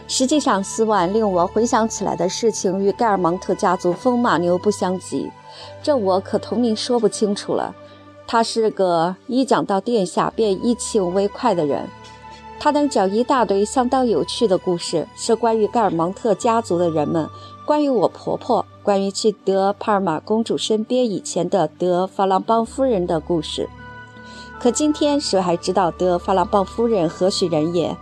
[0.08, 5.30] 实际上，斯万令我回想起来的事情与盖尔蒙特家族风马牛不相及，
[5.84, 7.76] 这我可同您说不清楚了。
[8.26, 11.86] 他是个一讲到殿下便一气为快的人。
[12.64, 17.28] 他能讲一大堆相当有趣的故事，是关于盖尔蒙特家族的人们，
[17.66, 23.68] 关于我婆婆，关于去德帕尔玛公主身边以前的德法朗邦夫人的故事。
[24.60, 27.98] 可今天谁还知道德法朗邦夫人何许人也？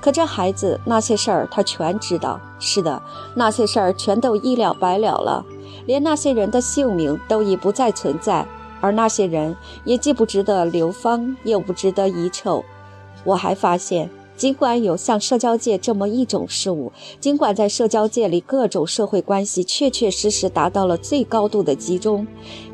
[0.00, 2.40] 可这孩子那些事儿他全知道。
[2.58, 3.00] 是的，
[3.36, 5.44] 那些事儿全都一了百了了，
[5.86, 8.44] 连那些人的姓名都已不再存在，
[8.80, 12.64] 而那些人也既不值得流芳，又不值得遗臭。
[13.24, 22.26] 我还发现，尽管有像社交界这么一种事物，尽管在社交界里各种社会关系确确实实达到了最高度的集中，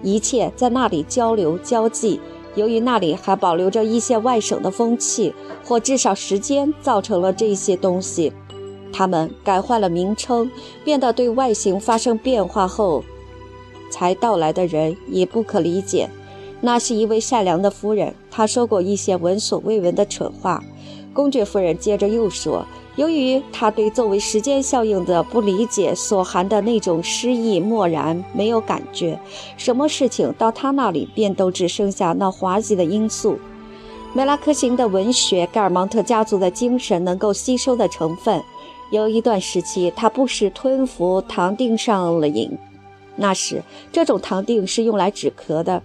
[0.02, 2.20] 一切在那里交流交际。
[2.54, 5.32] 由于那里还保留着一些外省的风气，
[5.64, 8.32] 或至少时间造成了这些东西，
[8.92, 10.50] 他们改换了名称，
[10.82, 13.04] 变得对外形发生变化后
[13.90, 16.08] 才到来的人也不可理解。
[16.60, 20.62] 那是一位善良的夫人，她说过一些闻所未闻的蠢话。
[21.14, 22.64] 公爵夫人接着又说
[22.96, 29.18] ：“由于她对作为时间效应的不理解所含的那种诗意漠然没有感觉，
[29.56, 33.38] 什么事情到她那里便都只剩下那滑稽的因素。
[34.14, 38.40] 梅拉克型的文学，盖尔芒特家族的精神能够吸收的成分。
[38.90, 42.50] 有一段时期，他不时吞服糖锭上了瘾，
[43.16, 45.82] 那时这种糖锭是用来止咳的。”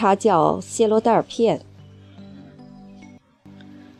[0.00, 1.60] 他叫谢罗戴尔片。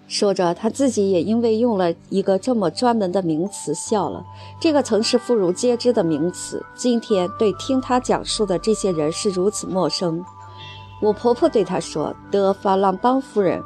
[0.09, 4.25] 说着，他自己也因为用了一个这么专门的名词笑了。
[4.59, 10.25] 这个曾是妇孺皆知的名词，今天对听他讲述的这些人是如此陌生。
[11.03, 13.63] 我婆婆对他说：“德法朗邦夫人，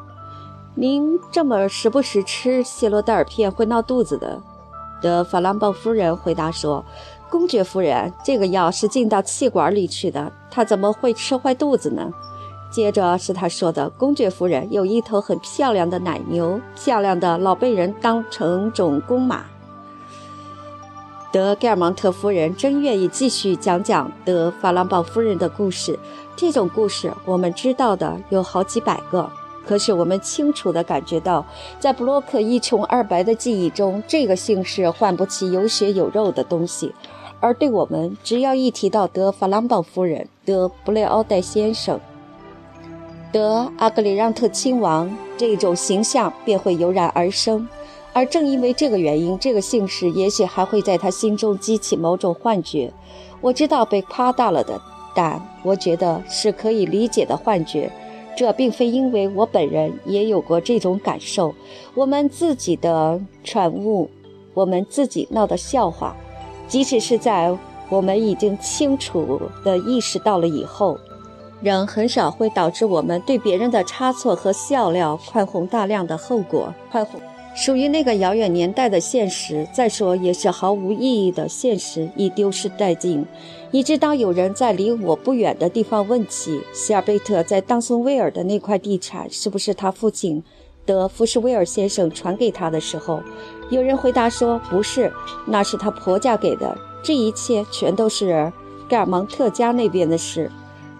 [0.75, 4.42] 您这么时不时吃谢罗戴尔片会闹肚子的。”
[5.01, 6.85] 德法朗邦夫人回答说。
[7.35, 12.09] 公爵夫人，这个药是进到气管里去的，他怎么会吃坏肚子呢？
[12.70, 19.47] 接着是他说的：“公爵夫人有一头很漂亮的奶牛，漂亮的老被人当成种公马。”
[21.33, 25.99] 德盖尔芒特夫人真愿意继续讲讲德法朗堡夫人的故事。
[26.37, 29.29] 这种故事我们知道的有好几百个。
[29.66, 31.44] 可是我们清楚地感觉到，
[31.81, 36.94] 在布洛克一穷二白的记忆中，这个姓氏换不起有血有肉的东西。
[37.44, 42.00] 而对我们，只要一提到德法朗堡夫人、德布雷奥戴先生、
[43.30, 47.68] 德阿格里让特亲王这种形象，便会油然而生。
[48.14, 52.90] 而正因为这个原因，这个姓氏也许还会在他心中激起某种幻觉。
[53.42, 54.80] 我知道被夸大了的，
[55.14, 57.92] 但我觉得是可以理解的幻觉。
[58.35, 61.54] 这并非因为我本人也有过这种感受，
[61.94, 64.09] 我们自己的产物，
[64.54, 66.16] 我们自己闹的笑话，
[66.66, 67.57] 即使是在
[67.88, 70.98] 我们已经清楚的意识到了以后，
[71.61, 76.74] 仍很少会导致我们对别人的差错和笑料宽宏大量的后果。
[76.90, 77.20] 宽宏。
[77.57, 83.24] 属于那个遥远年代的现实，再说也是毫无意义的现实，已丢失殆尽。
[83.70, 90.42] 以致当有人在离我不远的地方问起希尔贝特在当松威尔的那块地产是不是他父亲
[90.87, 93.23] 德福士威尔先生传给他的时候，
[93.70, 95.12] 有人回答说不是，
[95.47, 96.77] 那是他婆家给的。
[97.03, 98.53] 这一切全都是
[98.88, 100.51] 盖尔芒特家那边的事。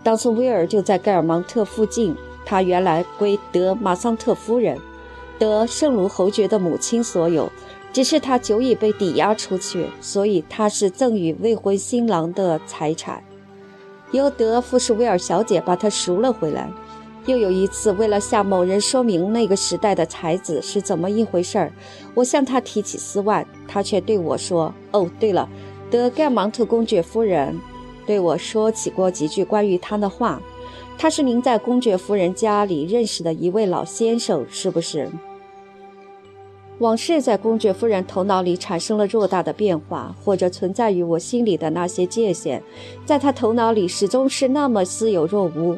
[0.03, 4.79] 当初威尔就在盖尔芒特附近，他原来归德马桑特夫人。
[5.39, 7.51] 德圣卢侯爵的母亲所有，
[7.93, 13.23] 只是他久已被抵押出去，所以他是赠与未婚新郎的财产，
[14.13, 16.71] 由德福士威尔小姐把他赎了回来。
[17.27, 21.73] 又有一次，为了向某人说明那个时代的才子是怎么一回事儿，
[22.15, 25.49] 我向他提起斯万，他却对我说：“哦，对了，
[25.91, 27.59] 德盖芒特公爵夫人
[28.07, 30.41] 对我说起过几句关于他的话。”
[30.97, 35.11] 他是您在公爵夫人家里认识的一位老先生，是不是？
[36.79, 42.63] 往事在公爵夫人头脑里产生了偌大的变化，或者存在于我心里的那些界限，
[43.05, 45.77] 在他头脑里始终是那么似有若无。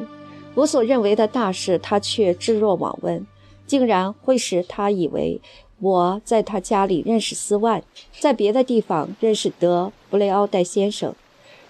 [0.57, 3.27] 我所认为的大事，他却置若罔闻，
[3.67, 5.41] 竟然会使他以为
[5.81, 7.83] 我在他家里认识斯万，
[8.19, 11.15] 在别的地方认识德布雷奥戴先生。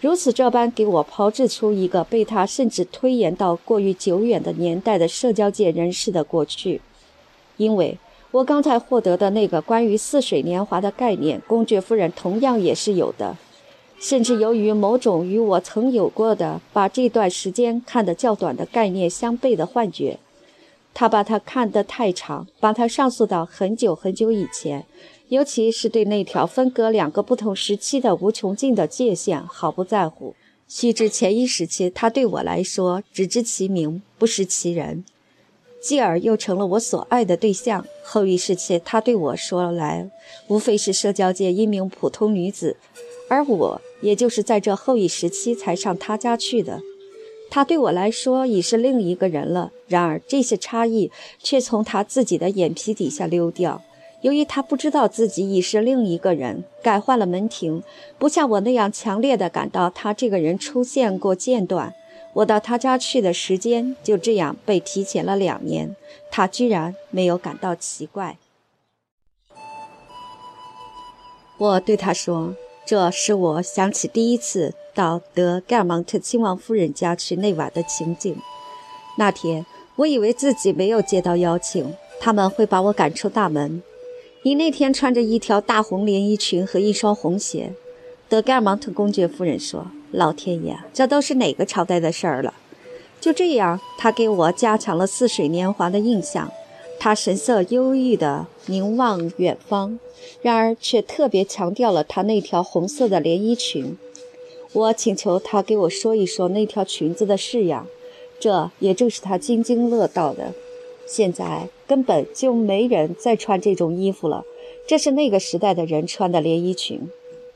[0.00, 6.80] 如此这般给我炮制出一个被他甚至推延到过于久远的年代的社交界人士的过去，
[7.56, 7.98] 因为
[8.30, 13.36] 我刚才获得的那个关于似水年华的概念，公爵夫人同样也是有的，
[13.98, 20.18] 甚至由于某种与我曾有过的把这段时间看得较短的概念相悖的幻觉，
[20.92, 24.84] 他把它看得太长，把它上溯到很久很久以前。
[25.28, 30.36] 尤其是对那条分隔两个不同时期的无穷尽的界限毫不在乎。
[30.68, 35.04] 须知前一时期，他对我来说只知其名，不识其人。
[35.80, 37.84] 继而又成了我所爱的对象。
[38.04, 40.10] 后一时期，他对我说来，
[40.48, 42.76] 无非是社交界一名普通女子，
[43.28, 46.80] 而我也就是在这后一时期才上他家去的。
[47.50, 49.72] 他对我来说已是另一个人了。
[49.86, 53.82] 然而这些差异却从他自己的眼皮底下溜掉。
[54.22, 57.82] 由于他不知道自己已是另一个人，改换了门庭，
[58.18, 61.94] 不像我那样强烈的感到他这个人出现过间断。
[62.32, 65.94] 我到他家去的时间就这样被提前了两年，
[66.30, 68.36] 他居然没有感到奇怪。
[71.58, 72.54] 我对他说
[72.86, 78.34] ：“这使我想起第一次到德盖尔蒙特亲王夫人家去那晚的情景。
[79.18, 79.66] 那天
[79.96, 83.82] 我以为自己没有接到邀请，他们会把我赶出大门。
[84.42, 87.74] 你那天穿着一条大红连衣裙和一双红鞋。”
[88.28, 89.88] 德盖尔蒙特公爵夫人说。
[90.12, 92.54] 老天爷，这都是哪个朝代的事儿了？
[93.20, 96.50] 就这样，他给我加强了似水年华的印象。
[97.06, 100.00] 他神色忧郁地凝望远方，
[100.42, 103.96] 然而却特别强调了他那条红色的连衣裙。
[104.72, 107.86] 我请求他给我说一说那条裙子的式样，
[108.40, 110.52] 这也正是他津津乐道的。
[111.06, 114.44] 现在根本就没人再穿这种衣服了，
[114.84, 117.08] 这是那个时代的人穿的连衣裙。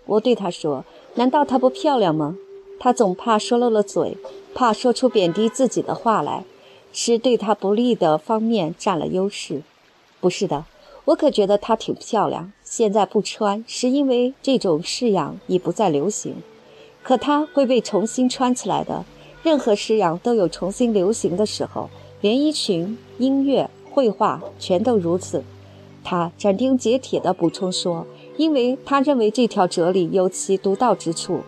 [0.07, 0.85] 我对他说
[1.19, 2.39] ：“难道她不漂亮吗？”
[2.79, 4.17] 他总怕说漏了嘴，
[4.55, 6.45] 怕说出贬低自己的话来，
[6.93, 9.63] 是对他不利的方面占了优势。
[10.21, 10.65] 不是的，
[11.07, 12.53] 我可觉得她挺漂亮。
[12.63, 16.37] 现在不穿，是因为这种式样已不再流行。
[17.03, 19.05] 可它会被重新穿起来的。
[19.43, 21.89] 任何式样都有重新流行的时候，
[22.21, 25.43] 连衣裙、音乐、绘画全都如此。
[26.05, 31.41] 他斩钉截铁地补充说，因为他认为这条哲理有其独到之处。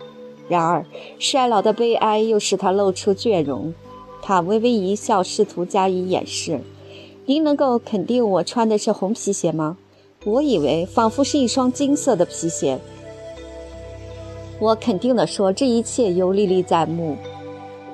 [0.49, 0.87] 然而，
[1.19, 3.75] 衰老的悲哀又使他露出倦容。
[4.23, 6.61] 他微微一笑，试图加以掩饰。
[7.27, 9.77] 您能够肯定我穿的是红皮鞋吗？
[10.25, 12.79] 我以为仿佛是一双金色的皮鞋。
[14.61, 17.17] 我肯定地说，这一切犹历历在目，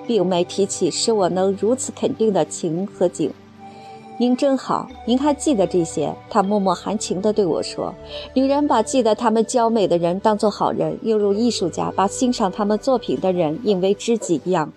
[0.07, 3.33] 并没提起使我能如此肯定的情和景。
[4.19, 6.15] 您真好，您还记得这些？
[6.29, 7.95] 他默默含情地对我说
[8.35, 14.73] ：“女人把记得她们娇美的人当作好人，犹如艺术家把欣赏他们作品的人引为知己一样。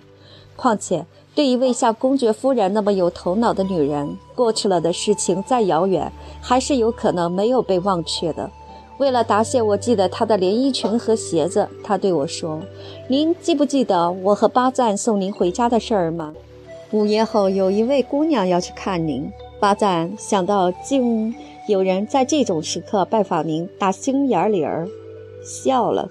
[0.55, 6.11] 况且，对一位像公爵夫人那么有头脑的女人，过去了的事情再遥远，
[6.41, 8.49] 还是有可能没有被忘却的。
[8.97, 12.59] 为了答谢我记得她的连衣裙和鞋子，她对我说
[13.07, 16.33] ：‘您记不记得我和巴赞送您回家的事儿吗？’”
[16.91, 19.31] 午夜后，有一位姑娘要去看您。
[19.59, 21.33] 巴赞想到竟
[21.67, 24.87] 有人在这种时刻拜访您，打心眼里儿
[25.43, 26.09] 笑了。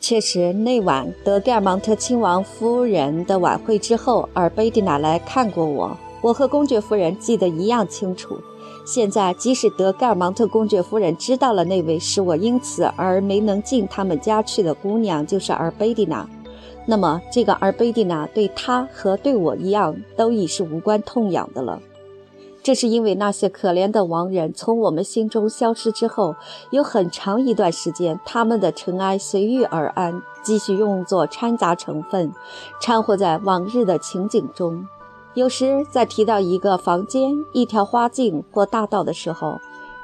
[0.00, 5.94] 确实，那晚德盖尔芒特亲王夫人的晚会之后，尔贝蒂娜来看过我。
[6.22, 8.40] 我和公爵夫人记得一样清楚。
[8.86, 16.26] 现在，即使德盖尔芒特公爵夫人知道了那位使我因此而没能进他们家去的姑娘就是尔贝蒂娜。
[16.86, 21.78] 那么，这个尔贝蒂娜对他和对我一样，都已是无关痛痒的了。
[22.62, 26.36] 这是因为那些可怜的亡人从我们心中消失之后，
[26.70, 32.32] 有很长一段时间，他们的尘埃随遇而安，继续用作掺杂成分，
[32.80, 34.86] 掺和在往日的情景中。
[35.34, 39.58] 有时在提到一个房间、一条花径或大道的时候。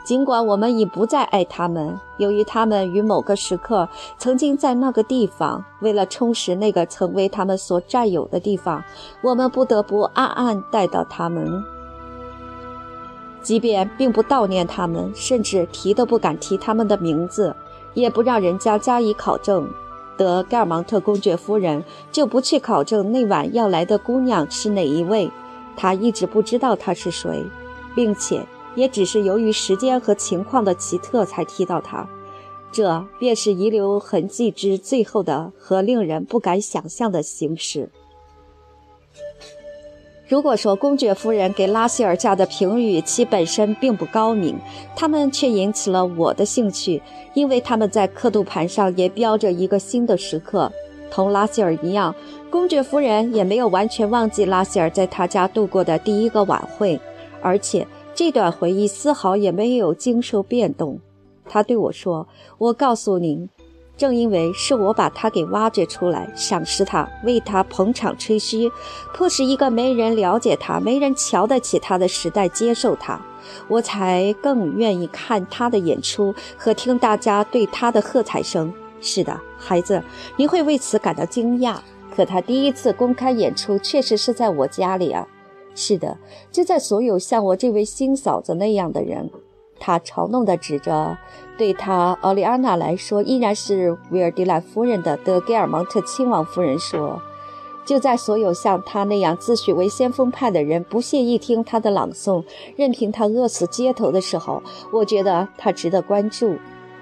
[0.05, 3.89] 尽管我们已不再爱他们，由于他们于某个时刻
[4.19, 8.85] 曾经在那个地方，为了充实那个曾为他们所占有的地方，
[9.21, 11.61] 我们不得不暗暗带到他们。
[13.47, 17.55] 即便并不悼念他们，甚至提都不敢提他们的名字，
[17.95, 19.71] 也不让人家加以考证。
[20.17, 25.31] 德盖尔芒特公爵夫人就不去考证那晚要来的姑娘是哪一位，
[25.77, 27.45] 她一直不知道她是谁，
[27.95, 28.45] 并且。
[28.75, 32.07] 也只是由于时间和情况的奇特才提到他，
[32.73, 37.89] 这便是遗留痕迹之最后的和令人不敢想象的形式。
[40.29, 44.59] 如果说公爵夫人给拉希尔家的评语其本身并不高明，
[44.95, 47.01] 他们却引起了我的兴趣，
[47.35, 50.71] 因为他们在刻度盘上也标着一个新的时刻。
[51.11, 52.15] 同拉希尔一样，
[52.51, 57.01] 公爵夫人也没有完全忘记拉希尔在他家度过的第一个晚会，
[57.41, 57.87] 而且。
[58.19, 60.99] 这段回忆丝毫也没有经受变动。
[61.47, 63.47] 他对我说：“我告诉您，
[63.97, 68.71] 正因为是我把他给挖掘出来，赏识他，为他捧场吹嘘，
[69.15, 73.21] 迫使一个没人了解他、没人瞧得起他的时代接受他，
[73.69, 78.73] 我才更愿意看他的演出和听大家对他的喝彩声。
[79.01, 80.03] 是的，孩子，
[80.37, 81.79] 你会为此感到惊讶。
[82.15, 85.27] 可他第一次公开演出确实是在我家里啊。”
[85.75, 86.17] 是的，
[86.51, 89.31] 就在所有像我这位新嫂子那样的人，
[89.79, 91.17] 他嘲弄地指着
[91.57, 97.21] 对他奥利安娜来说依然是维尔迪兰夫人的德盖尔蒙特亲王夫人说。
[97.85, 102.43] 就在所有像他那样自诩为先锋派的人不屑一听他的朗诵，
[102.75, 104.61] 任凭他饿死街头的时候，
[104.93, 106.57] 我觉得他值得关注。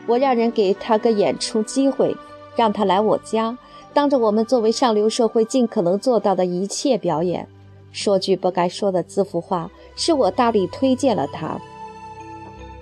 [0.07, 2.15] 我让人给他个演出机会，
[2.55, 3.57] 让他来我家，
[3.95, 7.49] 当着我们作为上流社会尽可能做到的一切表演。
[7.91, 11.59] 说句不该说的自负话，是我大力推荐了他，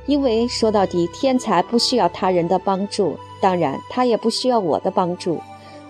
[0.07, 5.39] 因为说到底，天才不需要他人的帮助，当然，他也不需要我的帮助。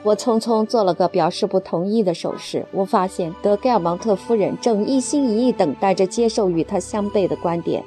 [0.03, 2.67] 我匆匆做了个表示不同意的手势。
[2.73, 7.85] 我发现德盖尔芒特夫人正一心一意等待着接受与他相悖的观点，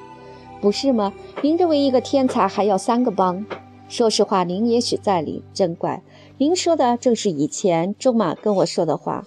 [0.62, 1.14] 不是吗？
[1.42, 3.46] 您认为一个天才还要三个帮。
[3.90, 6.02] 说实话，您也许在理，真怪。
[6.38, 9.26] 您说的正是以前中马跟我说的话。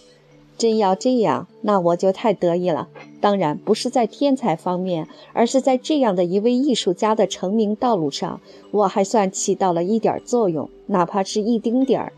[0.57, 2.88] 真要这样，那我就太得意了。
[3.20, 8.40] 当然不是在天才方面，而是在这样的一位艺术家的成名道路上，
[8.70, 12.12] 我还算起到了一点作用，哪怕是一丁点儿。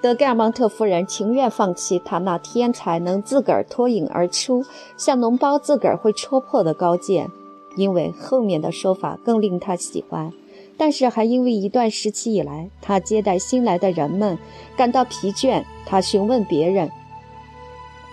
[0.00, 4.64] 德盖尔蒙特夫人情愿放弃她那天才能自个儿脱颖而出，
[4.96, 7.30] 像脓包自个儿会戳破的高见，
[7.76, 10.32] 因为后面的说法更令他喜欢。
[10.76, 14.36] 但是还因为一段时期以来，他接待新来的人们
[14.76, 15.62] 感到疲倦。
[15.86, 16.90] 他询问别人，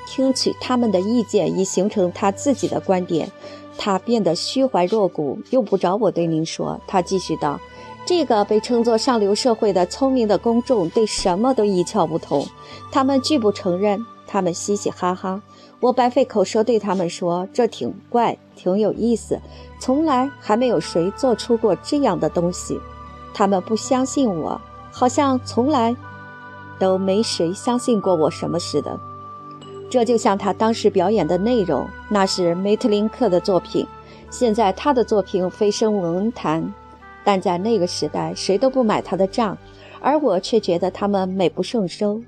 [0.05, 3.31] 听取他们的意见，以形成他自己的观点。
[3.77, 5.39] 他变得虚怀若谷。
[5.51, 7.59] 用不着我对您说，他继续道。
[8.05, 12.45] 这个被称作上流社会的聪明的公众对什么都一窍不通，
[12.91, 15.41] 他们拒不承认，他们嘻嘻哈哈。
[15.79, 19.39] 我白费口舌对他们说：“这挺怪，挺有意思，
[19.79, 22.79] 从来还没有谁做出过这样的东西。”
[23.33, 24.59] 他们不相信我，
[24.91, 25.95] 好像从来
[26.79, 28.99] 都没谁相信过我什么似的。
[29.89, 33.85] 这就像他当时表演的内容，那是梅特林克的作品，
[34.29, 36.71] 现在他的作品飞升文坛。
[37.23, 39.57] 但在那个时代，谁都不买他的账，
[39.99, 42.21] 而我却觉得他们美不胜收。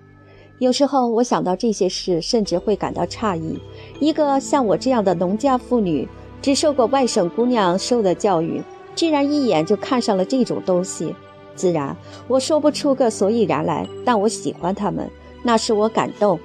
[0.58, 3.60] 有时候我想到这些事，甚至会感到诧异：
[4.00, 6.08] 一个像我这样的农家妇女，
[6.42, 8.62] 只受过外省姑娘受的教育，
[8.96, 11.16] 居然一眼就看上了这种东西。
[11.56, 11.96] 自然，
[12.28, 15.10] 我说不出个所以然来，但我喜欢他们，
[15.42, 16.40] 那使我感动。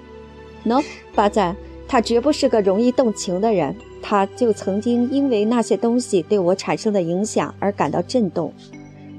[0.67, 1.57] 喏，巴赞，
[1.87, 3.75] 他绝不是个容易动情的人。
[4.03, 8.53] 他就曾经因为那些东西对我产生的影响而感到震动。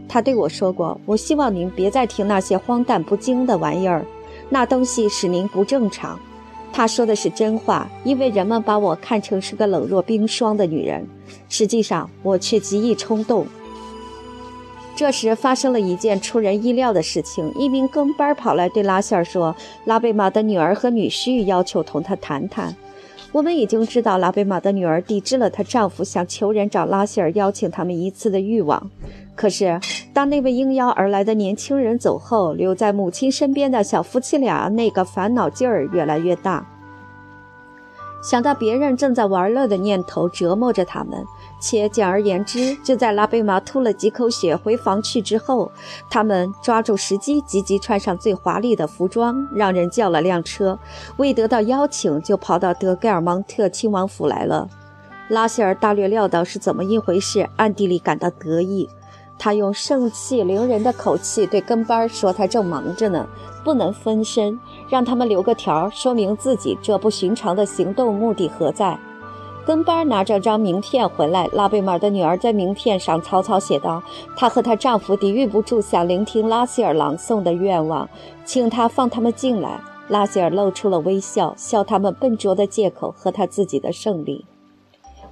[0.08, 4.06] 他对我说过：“我希望您别再听那些荒诞不经的玩意儿，
[4.50, 6.18] 那东西使您不正常。”
[6.72, 11.06] 他说的是真话，因为人们把我看成是个冷若冰霜的女人。
[11.50, 13.46] 实际上，我却极易冲动。
[14.98, 22.76] 这时发生了一件出人意料的事情：一名跟班跑来对拉线儿说：“拉贝玛的女儿和女婿要求同他谈谈。”
[23.32, 28.90] 我们已经知道拉贝玛的女儿抵制了她丈夫想求人找拉希尔邀请他们一次的欲望。
[29.36, 29.80] 可是，
[30.14, 36.66] 当那位应邀而来的年轻人走后，留在母亲身边的小夫妻俩那个烦恼劲儿越来越大。
[38.24, 41.24] 想到别人正在玩乐的念头折磨着他们，
[41.60, 45.72] 且简而言之，就在拉贝玛吐了几口血回房去之后，
[46.10, 50.78] 他们抓住时机，急急穿上最华丽的服装，让人叫了辆车，
[51.18, 54.70] 未得到邀请就跑到德盖尔蒙特亲王府来了。
[55.30, 58.90] 拉希尔大略料到是怎么一回事，暗地里感到得意。
[59.40, 63.28] 他用盛气凌人的口气对跟班说：“他正忙着呢。”
[63.64, 64.58] 不能分身，
[64.90, 68.98] 让他们留个条，说明自己这不寻常的行动目的何在。
[69.68, 74.02] 跟班拿着张名片回来，拉贝玛的女儿在名片上草草写道
[74.34, 78.08] ：“她和她丈夫抵御不住想聆听拉希尔朗诵的愿望，
[78.46, 84.46] 请他放他们进来。”拉希尔露出了微笑，笑他们笨拙的借口和他自己的胜利。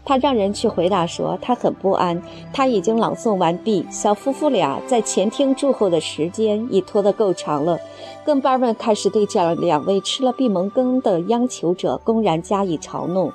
[0.04, 2.22] 他让人去回答说，他很不安。
[2.52, 7.80] 他已经朗诵完毕，小夫妇俩在前厅住后的时间已拖得够长了。
[8.26, 13.32] 跟班们开始对这两位吃了闭门羹的央求者公然加以嘲弄，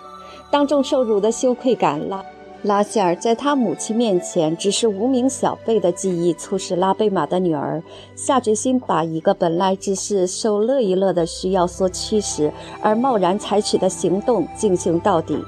[0.50, 2.24] 当众受辱的羞愧感拉
[2.62, 7.82] 拉希尔在他母亲面前只是无名小辈的记忆，促使拉贝玛的女儿
[8.14, 15.42] 下决心把一个本来只是受乐一乐的需要所驱使而贸然采取的行动进行到底。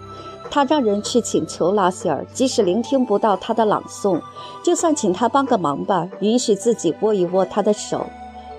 [0.50, 4.20] 他让人去请求拉希尔，即使聆听不到他的朗诵，
[4.62, 8.06] 就算请他帮个忙吧，允许自己握一握他的手。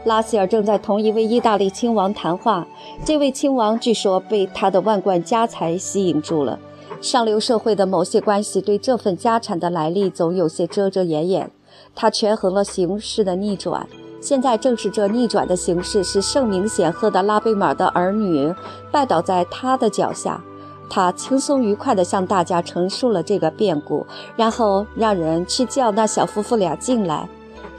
[0.06, 2.68] 拉希尔正在同一位意大利亲王谈话，
[3.06, 6.60] 这位亲王据说被他的万贯家财吸引住了。
[7.02, 11.52] 上流社会的某些关系对这份家产的来历总有些遮遮掩掩。
[11.96, 13.88] 他权衡了形势的逆转，
[14.22, 18.54] 现在正是这逆转的形势使盛名显赫的拉贝玛的儿女
[18.92, 20.44] 拜倒在他的脚下。
[20.90, 27.28] 他轻松愉快地向大家陈述了这个变故，然后让人去叫那小夫妇俩进来。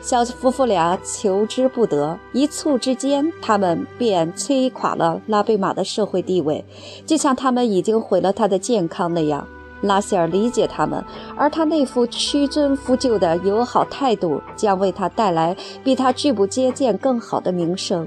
[0.05, 6.63] 小夫妇俩求之不得，一蹴之间，他们便摧垮了拉贝玛的社会地位，
[7.07, 9.49] 就像他们已经毁了他的健康那样。
[9.81, 11.03] 拉希尔理解他们，
[11.39, 18.07] 而他那副屈尊复旧的友好态度将为他带来比他拒不接见更好的名声。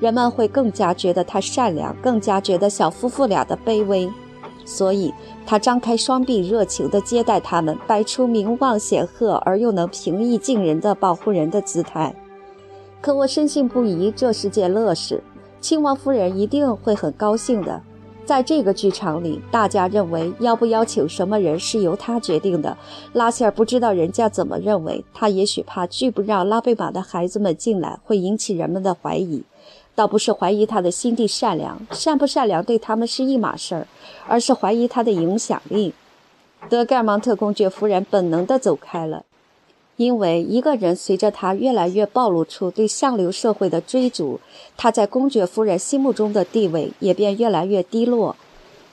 [0.00, 4.10] 人们会更加觉得他善良，更加觉得小夫妇俩的卑微，
[4.66, 5.14] 所以
[5.46, 12.14] 他张开双臂，热情地接待他们，摆出名望显赫而又能平易近人的保护人的姿态。
[13.00, 15.22] 可我深信不疑，这是件乐事，
[15.60, 17.80] 亲王夫人一定会很高兴的。
[18.24, 22.76] 在这个剧场里，大家认为要不邀请什么人是由他决定的。
[23.12, 29.44] 拉希尔不知道人家怎么认为，他也许怕拒不让拉贝玛的孩子们进来会引起人们的怀疑。
[29.96, 33.88] 倒不是怀疑他的心地善良，善不善良对他们是一码事儿，
[34.28, 35.94] 而是怀疑他的影响力。
[36.68, 39.24] 德盖尔蒙特公爵夫人本能地走开了。
[39.96, 44.38] 因为一个人随着他越来越暴露出对上流社会的追逐，
[44.76, 48.36] 他在公爵夫人心目中的地位也便越来越低落。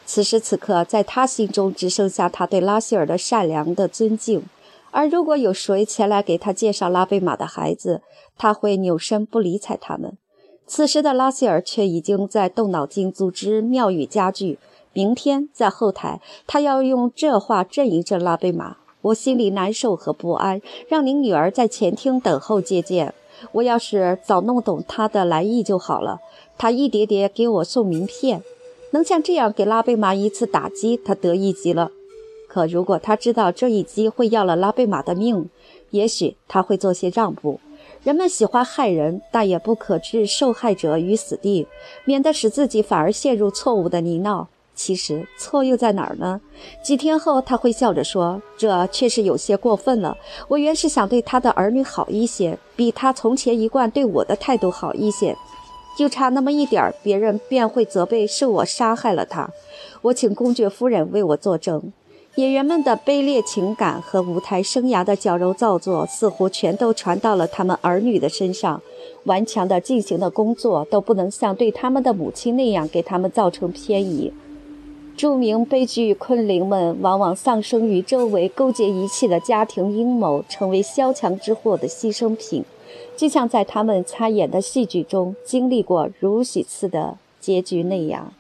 [0.05, 4.43] 此时此刻，在他心中只剩下他对拉希尔的善良的尊敬。
[4.91, 8.01] 而如果有谁前来给他介绍拉贝玛的孩子，
[8.37, 10.17] 他会扭身不理睬他们。
[10.65, 14.57] 此时的拉希尔却已经在动脑筋组织妙语佳句。
[14.93, 18.77] 明天在后台，他要用这话震一震拉贝玛。
[19.01, 23.13] 我心里难受和不安，让您女儿在前厅等候接见。
[23.53, 26.19] 我要是早弄懂他的来意就好了。
[26.57, 28.43] 他一叠叠给我送名片，
[28.91, 31.91] 能像这样给拉贝玛一次打击，他得意极了。
[32.47, 35.49] 可如果他知道这一击会要了拉贝玛的命，
[35.89, 37.59] 也许他会做些让步。
[38.03, 41.65] 人们喜欢害人，但也不可置受害者于死地，
[42.03, 44.45] 免得使自己反而陷入错误的泥淖。
[44.75, 46.41] 其实错又在哪儿呢？
[46.83, 50.17] 几天后，他会笑着说：“这确实有些过分了。
[50.49, 55.37] 我原是想对他的儿女好一些，比他从前一贯对我的态度好一些，
[55.97, 59.49] 就差那么一点儿，别人便会责备是我杀害了他。
[60.01, 61.93] 我请公爵夫人为我作证。”
[62.35, 68.81] 演员们的卑劣情感和舞台生涯的矫揉造作，似乎全都传到了他们儿女的身上。
[69.25, 74.33] 顽强地进行的工作，都不能像对他们的母亲那样给他们造成偏移。
[75.15, 82.65] 著名悲剧昆凌们往往丧生于周围勾结一气的家庭阴谋，成为萧墙之祸的牺牲品，
[83.15, 88.33] 就像在他们参演的戏剧中经历过如许次的结局那样。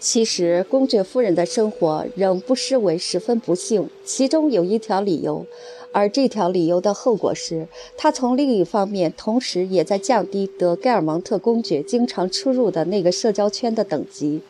[0.00, 5.44] 其实，公爵夫人的生活仍不失为十分不幸，其中有一条理由。
[5.90, 14.40] 而这条理由的后果是，他从另一方面，同时也在降低德盖尔蒙特公爵经常出入的那个社交圈的等级。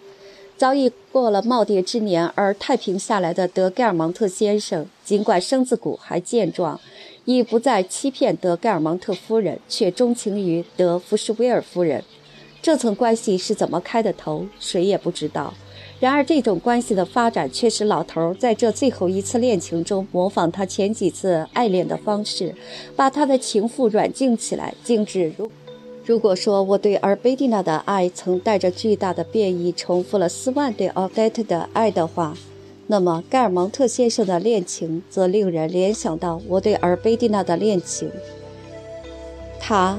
[0.59, 6.79] 早已过了耄耋之年而太平下来的德盖尔蒙特先生，尽管身子骨还健壮，
[7.25, 12.05] 已不再欺骗德盖尔蒙特夫人，却钟情于德福什威尔夫人。
[12.69, 15.55] 这层关系是怎么开的头，谁也不知道。
[15.99, 22.55] 然而，这种关系的发展却使老头儿在这最后一次恋情中模仿他前几次爱恋的方式，
[22.95, 25.33] 把他的情妇软禁起来，静止。
[25.39, 25.51] 如
[26.05, 32.37] 如果说我对尔贝蒂娜的爱曾带着巨大的变异，重复了斯万对奥黛特的爱的话，
[32.87, 38.11] 那么盖尔蒙特先生的恋情则令人联想到我对尔贝蒂娜的恋情。
[39.59, 39.99] 他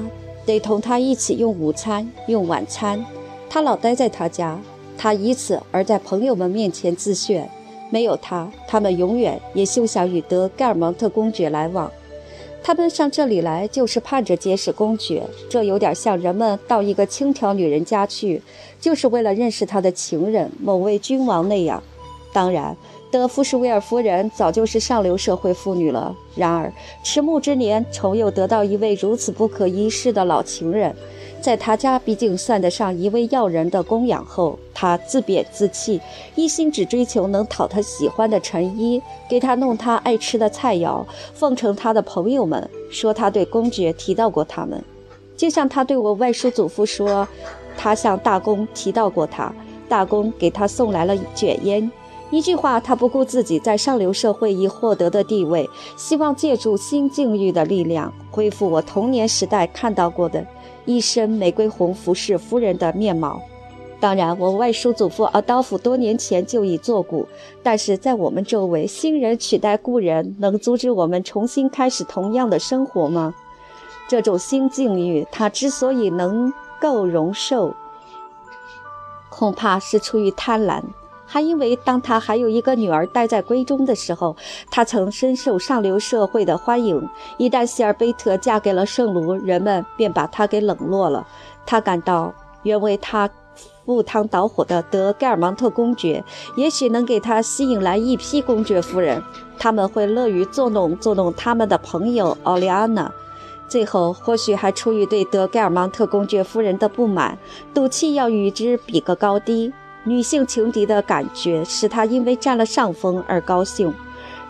[0.50, 3.06] 得同他一起用午餐，用晚餐，
[3.48, 4.60] 他老待在他家。
[4.98, 7.48] 他以此而在朋友们面前自炫，
[7.88, 11.88] 没有他，他们永远也休想与德盖尔蒙特公爵来往。
[12.64, 18.42] 他们上这里来就是盼着结识公爵，这有点像人们到一个轻佻女人家去，
[18.80, 21.80] 就是为了认识她的情人某位君王那样。
[22.32, 22.76] 当然，
[23.10, 26.14] 德夫什威尔夫人早就是上流社会妇女了。
[26.36, 30.94] 然而，迟暮之年，重又得到一位如此不可一世的老情人。
[31.40, 36.00] 在他家毕竟算得上一位要人的供养后，他自贬自弃，
[36.36, 41.04] 一心只追求能讨他喜欢的陈衣，给他弄他爱吃的菜肴，
[41.34, 44.84] 奉承他的朋友们，说他对公爵提到过他们，
[45.36, 47.26] 就像他对我外叔祖父说，
[47.76, 49.52] 他向大公提到过他，
[49.88, 51.90] 大公给他送来了卷烟。
[52.30, 60.46] 一句话，他不顾自己在上流社会已获得的地位，希望借助新境遇的力量，恢复我童年时代看到过的。
[60.86, 63.42] 一身玫瑰红服饰夫人的面貌，
[64.00, 67.26] 当然，我外叔祖父阿道夫多年前就已作古，
[67.62, 73.34] 但是在我们周围，新人取代故人，能阻止我们重新开始同样的生活吗？
[74.08, 77.74] 这种新境遇，他之所以能够容受，
[79.28, 80.82] 恐怕是出于贪婪。
[81.32, 84.36] 还因为当他还有一个女儿待在闺中的时候，
[84.68, 87.08] 他曾深受上流社会的欢迎。
[87.38, 91.24] 一旦希尔贝特嫁给了圣卢，人们便把他给冷落了。
[91.64, 93.30] 他感到，原为他
[93.86, 96.24] 赴汤蹈火的德盖尔芒特公爵，
[96.56, 99.22] 也许能给他吸引来一批公爵夫人，
[99.56, 103.08] 他们会乐于作弄作弄他们的朋友奥利安娜。
[103.68, 107.38] 最后，或许还出于对德盖尔芒特公爵夫人的不满，
[107.72, 109.72] 赌气要与之比个高低。
[110.04, 113.92] 女性情敌的感觉使他因为占了上风而高兴。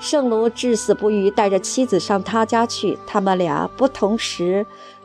[0.01, 2.97] 圣卢至死不渝带着妻子上他家去。
[3.07, 4.65] 他们俩不同时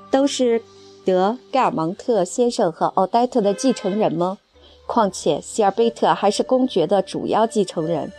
[0.09, 0.61] 都是
[1.03, 4.37] 德盖尔芒特先生和奥黛特的继承人吗？
[4.87, 8.11] 况且希尔贝特还是公爵的主要继承人。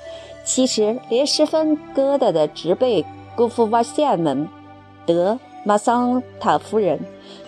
[0.45, 3.05] 其实，连十分疙瘩的侄辈
[3.35, 4.49] 姑父瓦西尔们，
[5.07, 7.01] 德马桑塔夫人。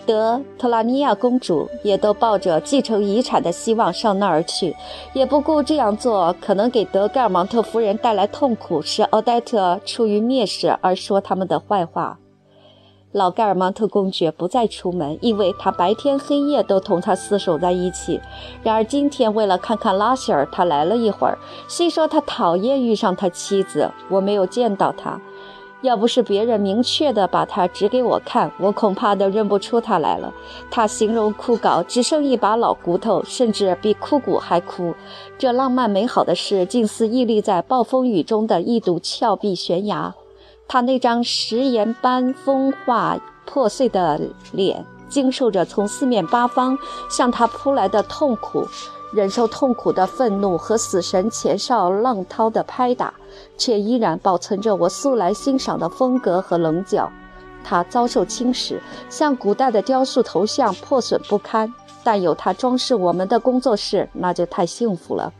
[0.09, 4.75] 德特拉尼亚公主也都抱着继承遗产的希望上那儿去，
[5.13, 12.17] 也不顾这样做可能给德盖尔芒特夫人带来痛苦，使奥黛特出于蔑视而说他们的坏话。
[13.11, 18.19] 老盖尔芒特公爵不再出门，因为他白天黑夜都同他厮守在一起。
[18.63, 21.37] 然而今天为了看看拉希尔，他来了一会儿。
[21.67, 25.21] 虽说他讨厌遇上他妻子，我没有见到他。
[25.81, 30.33] 要不是别人明确地把他指给我看，我恐怕都认不出他来了。
[30.69, 34.93] 他形容枯槁，只剩一把老骨头，甚至比枯骨还枯。
[35.37, 40.13] 这浪漫美好的事，竟似屹立在暴风雨中的一堵峭壁悬崖。
[40.67, 44.19] 他那张石岩般风化破碎的
[44.51, 46.77] 脸，经受着从四面八方
[47.09, 48.67] 向他扑来的痛苦。
[49.11, 53.13] 忍受痛苦的愤怒和死神前哨浪涛的拍打，
[53.57, 57.11] 却依然保存着我素来欣赏的风格和棱角。
[57.63, 58.79] 它遭受侵蚀，
[59.09, 65.33] 像古代的雕塑头像破损不堪，但有它装饰我们的工作室，那就太幸福了。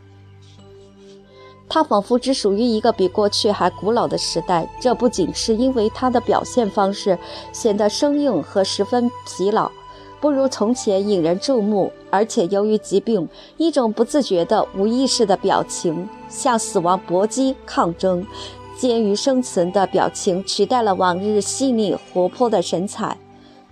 [1.72, 4.68] 他仿佛只属于一个比过去还古老的时代。
[4.80, 7.16] 这不仅是因为他的表现方式
[7.52, 9.70] 显得生硬和十分疲劳。
[10.20, 18.26] 不如从前引人注目，而且由于疾病，一种不自觉的、无意识的表情，向死亡搏击、抗争、
[18.76, 23.16] 坚于生存的表情，取代了往日细腻活泼的神采。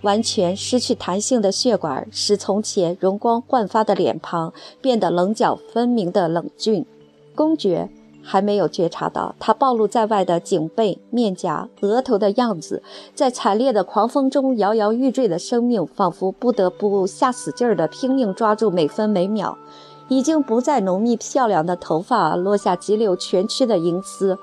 [0.03, 6.87] 完全失去弹性的血管，使从前容光焕发的脸庞变得棱角分明的冷峻。
[7.35, 7.91] 公爵。
[8.31, 12.83] 还没有觉察到他暴露在外的颈背、面颊、额头的样子，
[13.15, 19.57] 在惨烈的狂风中摇摇欲坠的生命，仿佛不得不下死劲儿地拼命抓住每分每秒。
[20.09, 24.39] 已经不再浓密漂亮的头发落下急流蜷曲的银丝，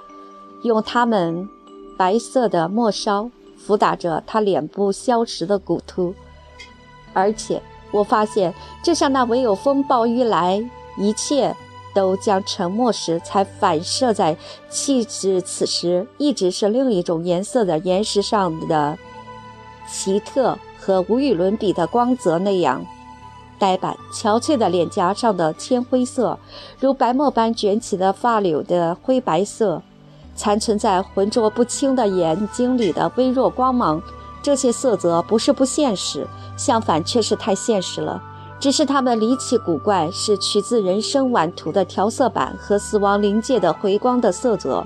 [0.63, 1.47] 用它们
[1.95, 3.29] 白色的末梢
[3.63, 6.13] 抚打着他脸部消蚀的骨突。
[7.13, 7.61] 而且
[7.91, 8.51] 我发现，
[8.83, 10.67] 就像那唯有风暴一来，
[10.97, 11.55] 一切。
[11.95, 14.37] 都将沉默时，才反射在
[14.69, 18.97] 气质此时一直是另一种颜色的岩石上的
[19.89, 22.85] 奇特和无与伦比的光泽那样，
[23.57, 26.37] 呆板憔悴的脸颊上的铅灰色，
[26.79, 29.81] 如白沫般卷起的发绺的灰白色，
[30.35, 34.01] 残存在浑浊不清的眼睛里的微弱光芒，
[34.43, 36.27] 这些色泽不是不现实，
[36.57, 38.21] 相反却是太现实了。
[38.59, 44.85] 只是它们离奇古怪，是取自人生晚图的调色板和死亡临界的回光的色泽，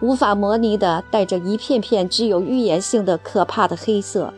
[0.00, 4.32] 无法模拟的带着一片片具有预言性的可怕的黑色。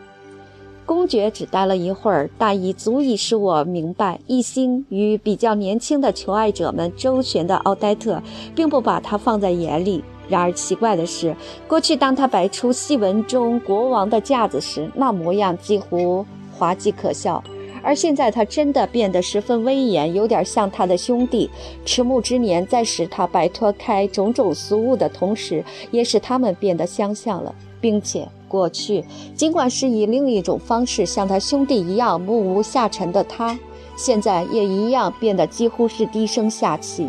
[0.87, 8.21] 公爵只待了一会儿，但已足以使我明白，一心与比较年轻的求爱者们周旋的奥黛特，
[8.55, 10.03] 并不把他放在眼里。
[10.29, 11.35] 然而奇怪的是，
[11.67, 17.43] 过去当他摆出戏文中国王的架子时，那模样几乎滑稽可笑。
[17.83, 21.51] 而现在，他真的变得十分威严，有点像他的兄弟。
[21.85, 29.05] 迟暮之年在使他摆脱开种种俗物的同时，也使他们变得相像了，并且过去
[29.35, 33.59] 尽管是以另一种方式像他兄弟一样目无下沉的他，
[33.97, 37.09] 现在也一样变得几乎是低声下气。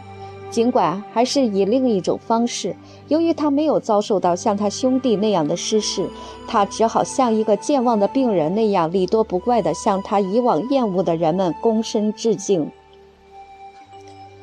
[0.49, 2.75] 尽管还是以另一种方式，
[3.11, 6.09] 由于他没有遭受到像他兄弟那样的失事，
[6.47, 12.71] 他只好像一个健忘的病人那样礼多不怪地向他以往厌恶的人们躬身致敬。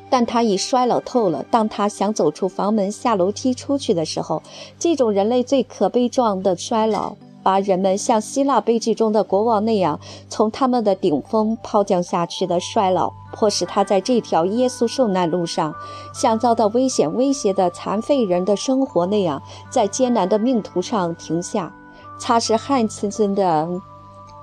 [0.07, 1.43] 但他已衰老透了。
[1.49, 4.43] 当他想走出房门下楼梯出去的时候，
[4.77, 7.15] 这种人类最可悲状的衰老。
[7.41, 15.73] 把人们像希腊悲剧中的国王那样从他们的顶峰抛降下去的衰老，迫使他在这条耶稣受难路上，
[16.13, 21.73] 像遭到危险威胁的残废人的生活那样，在艰难的命途上停下，
[22.17, 23.67] 擦拭汗涔涔的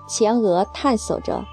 [0.08, 1.44] 前额，探索着，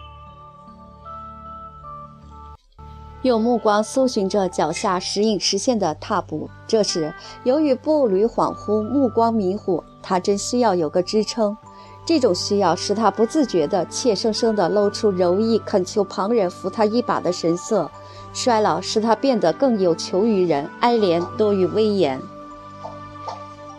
[3.23, 6.49] 用目光搜寻着脚下时隐时现的踏步。
[6.67, 7.13] 这时，
[7.43, 11.57] 由于步履恍惚、目光迷糊，他真需要有个支撑。
[12.05, 17.89] 这种需要使他不自觉地、怯生生地露出柔意，恳求旁人扶他一把的神色。
[18.33, 22.21] 衰老使他变得更有求于人，哀怜多于威严。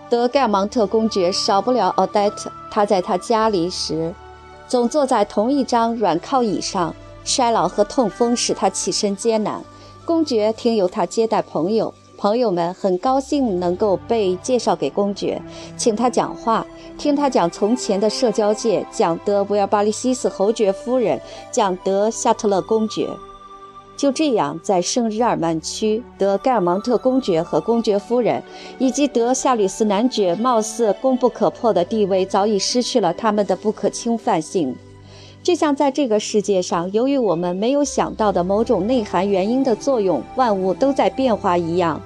[0.09, 4.15] 德盖芒特公爵少不了奥黛特，他在他家里时，
[4.67, 6.95] 总坐在同一张软靠椅上。
[7.25, 9.63] 衰老和痛风使他起身艰难。
[10.05, 15.41] 公爵听由他接待朋友，朋友们很高兴能够被介绍给公爵，
[15.77, 16.67] 请他讲话，
[16.99, 21.19] 听他讲从前的社交界，讲德维尔巴利西斯侯爵夫人，
[21.51, 23.09] 讲德夏特勒公爵。
[23.97, 28.43] 就这样，在圣日耳曼区，德盖尔芒特公爵和公爵夫人，
[28.79, 34.77] 以及德夏吕斯男爵，貌似功不可破的地位，早已失去了他们的不可侵犯性。
[35.45, 42.01] 就像在这个世界上，由于我们没有想到的某种内涵原因的作用，万物都在变化一样。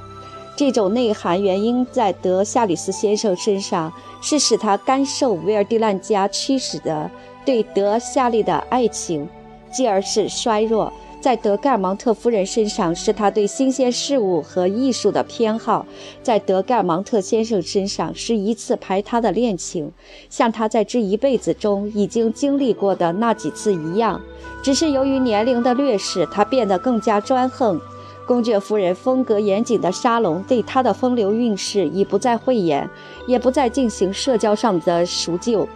[0.57, 7.09] 这种内涵原因在德夏里斯先生身上，是使他甘受维尔蒂兰家驱使的
[7.47, 9.29] 对德夏利的爱情，
[9.71, 10.93] 继而是衰弱。
[11.21, 15.85] 在德盖尔芒特夫人身上是他对新鲜事物和艺术的偏好，
[16.23, 19.91] 在德盖尔芒特先生身上是一次排他的恋情，
[20.31, 24.21] 像他在这一辈子中已经经历过的那几次一样。
[24.63, 27.81] 只是由于年龄的劣势，他变得更加专横。
[28.27, 32.89] 公爵夫人风格严谨的沙龙对他的风流韵事已不再讳言，
[33.27, 35.67] 也不再进行社交上的赎救。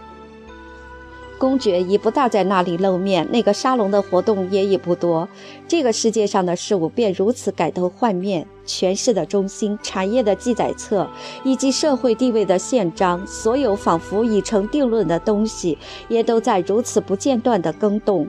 [1.37, 5.27] 公爵已不大在那里露面，那个沙龙的活动也已不多。
[5.67, 11.07] 这个世界上的事物便如此改头换面，权势的中心、产业的记载册
[11.43, 15.77] 以及社会地位的宪章，所有仿佛已成定论的东西，
[16.07, 18.25] 也都在如此不间断地更动。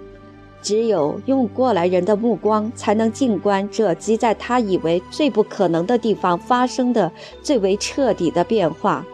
[0.60, 9.04] 只有用过来人的目光，才能静观这即在他以为最不可能的地方发生的最为彻底的变化。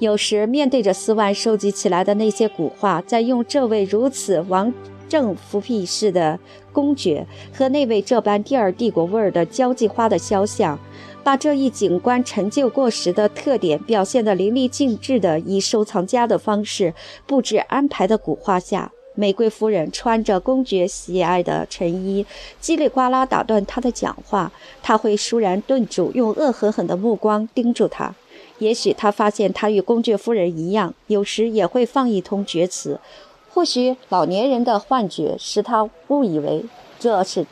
[0.00, 4.72] 有时面对着斯万收集起来的那些古画，在用这位如此王
[5.10, 6.38] 政复辟式的
[6.72, 10.78] 公爵和那位这般第二帝国味儿的交际花的肖像，
[11.22, 16.94] 把这一景观陈旧过时的特点表现得淋漓尽致的，以收藏家的方式
[17.26, 22.24] 布置安排的古画下，玫瑰夫人穿着公爵喜爱的衬衣，
[22.62, 24.50] 叽里呱啦打断他的讲话，
[24.82, 28.14] 他会倏然顿住，用恶狠狠的目光盯住他。
[28.60, 33.00] 也许他发现他与公爵夫人一样，有时也会放一通厥词。
[33.52, 36.64] 或许老年人的幻觉使他误以为
[37.00, 37.44] 这是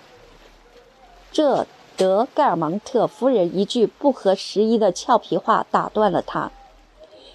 [1.33, 6.53] 这德盖尔芒特夫人一句不合时宜的俏皮话打断了他，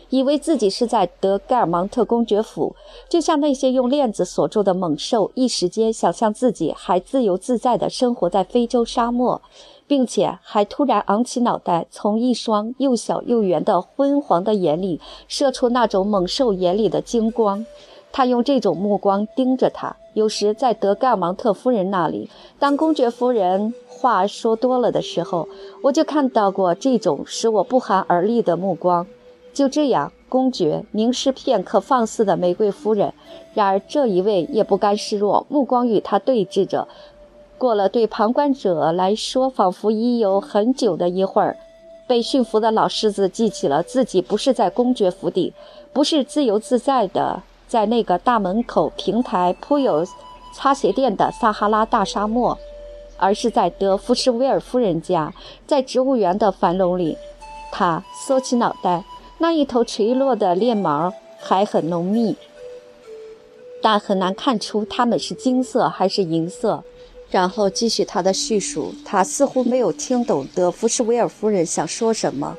[0.09, 2.73] 以为自己是在德盖尔芒特公爵府，
[3.09, 9.41] 就像那些用链子锁住的猛兽，一时间想象自己还自由自在地生活在非洲沙漠。
[9.87, 17.65] 并且还突然昂起脑袋，从一双又小又圆的昏黄的眼里射出那种猛兽眼里的精光。
[18.11, 19.95] 他用这种目光盯着他。
[20.13, 22.29] 有时在德盖芒特夫人那里，
[22.59, 25.47] 当公爵夫人话说多了的时候，
[25.81, 29.07] 我就看到过这种使我不寒而栗的目光。
[29.51, 33.13] 就这样，公爵凝视片刻放肆的玫瑰夫人，
[33.55, 36.87] 然而这一位也不甘示弱，目光与他对峙着。
[37.57, 41.57] 过了对旁观者来说仿佛已有很久的一会儿，
[42.07, 45.53] 被驯服的老狮子记起了自己不是在公爵府邸，
[45.93, 50.05] 不是自由自在的在那个大门口平台铺有
[50.53, 52.57] 擦鞋垫的撒哈拉大沙漠，
[53.17, 55.33] 而是在德福士威尔夫人家，
[55.65, 57.17] 在植物园的繁笼里。
[57.71, 59.03] 他缩起脑袋，
[59.39, 62.35] 那一头垂落的链毛还很浓密，
[63.81, 66.83] 但很难看出它们是金色还是银色。
[67.33, 68.93] 然后继续他的叙述。
[69.03, 72.55] 他似乎没有听懂德福士威尔夫人想说什么，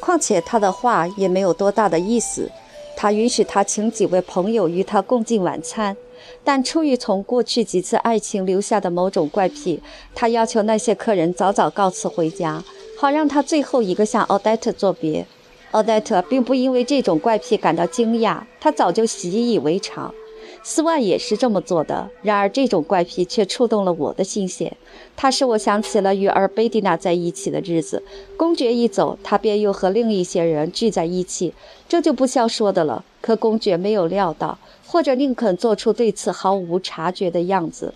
[0.00, 2.50] 况且他的话也没有多大的意思。
[2.94, 5.96] 他允许他请几位朋友与他共进晚餐，
[6.44, 9.80] 但出于从过去几次爱情留下的某种怪癖，
[10.14, 12.62] 他要求那些客人早早告辞回家，
[12.98, 15.26] 好让他最后一个向奥黛特作别。
[15.70, 20.12] 奥黛特并不因为这种怪癖感到惊讶，他早就习以为常。
[20.62, 24.76] 斯万也是这么做的，然而这种怪癖却触动了我的心弦。
[25.16, 28.02] 它使我想起了与尔贝蒂娜在一起的日子。
[28.36, 31.54] 公爵一走，他便又和另一些人聚在一起，
[31.88, 33.04] 这就不消说的了。
[33.20, 37.94] 可公爵没有料到，或者宁肯做出对此毫无察觉的样子。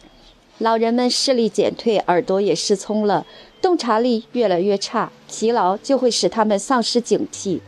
[0.59, 3.27] 老人们视力减退，耳朵也失聪了，
[3.61, 7.61] 洞察力越来越差，疲劳就会使他们丧失警惕。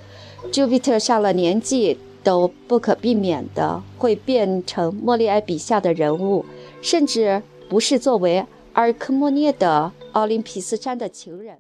[0.51, 1.99] 朱比特上了年纪。
[2.25, 6.45] 都不可避免的会变成莫利埃笔下的人物，
[6.81, 8.39] 甚至不是作为
[8.73, 11.53] 阿尔科莫涅的奥林匹斯山的情人。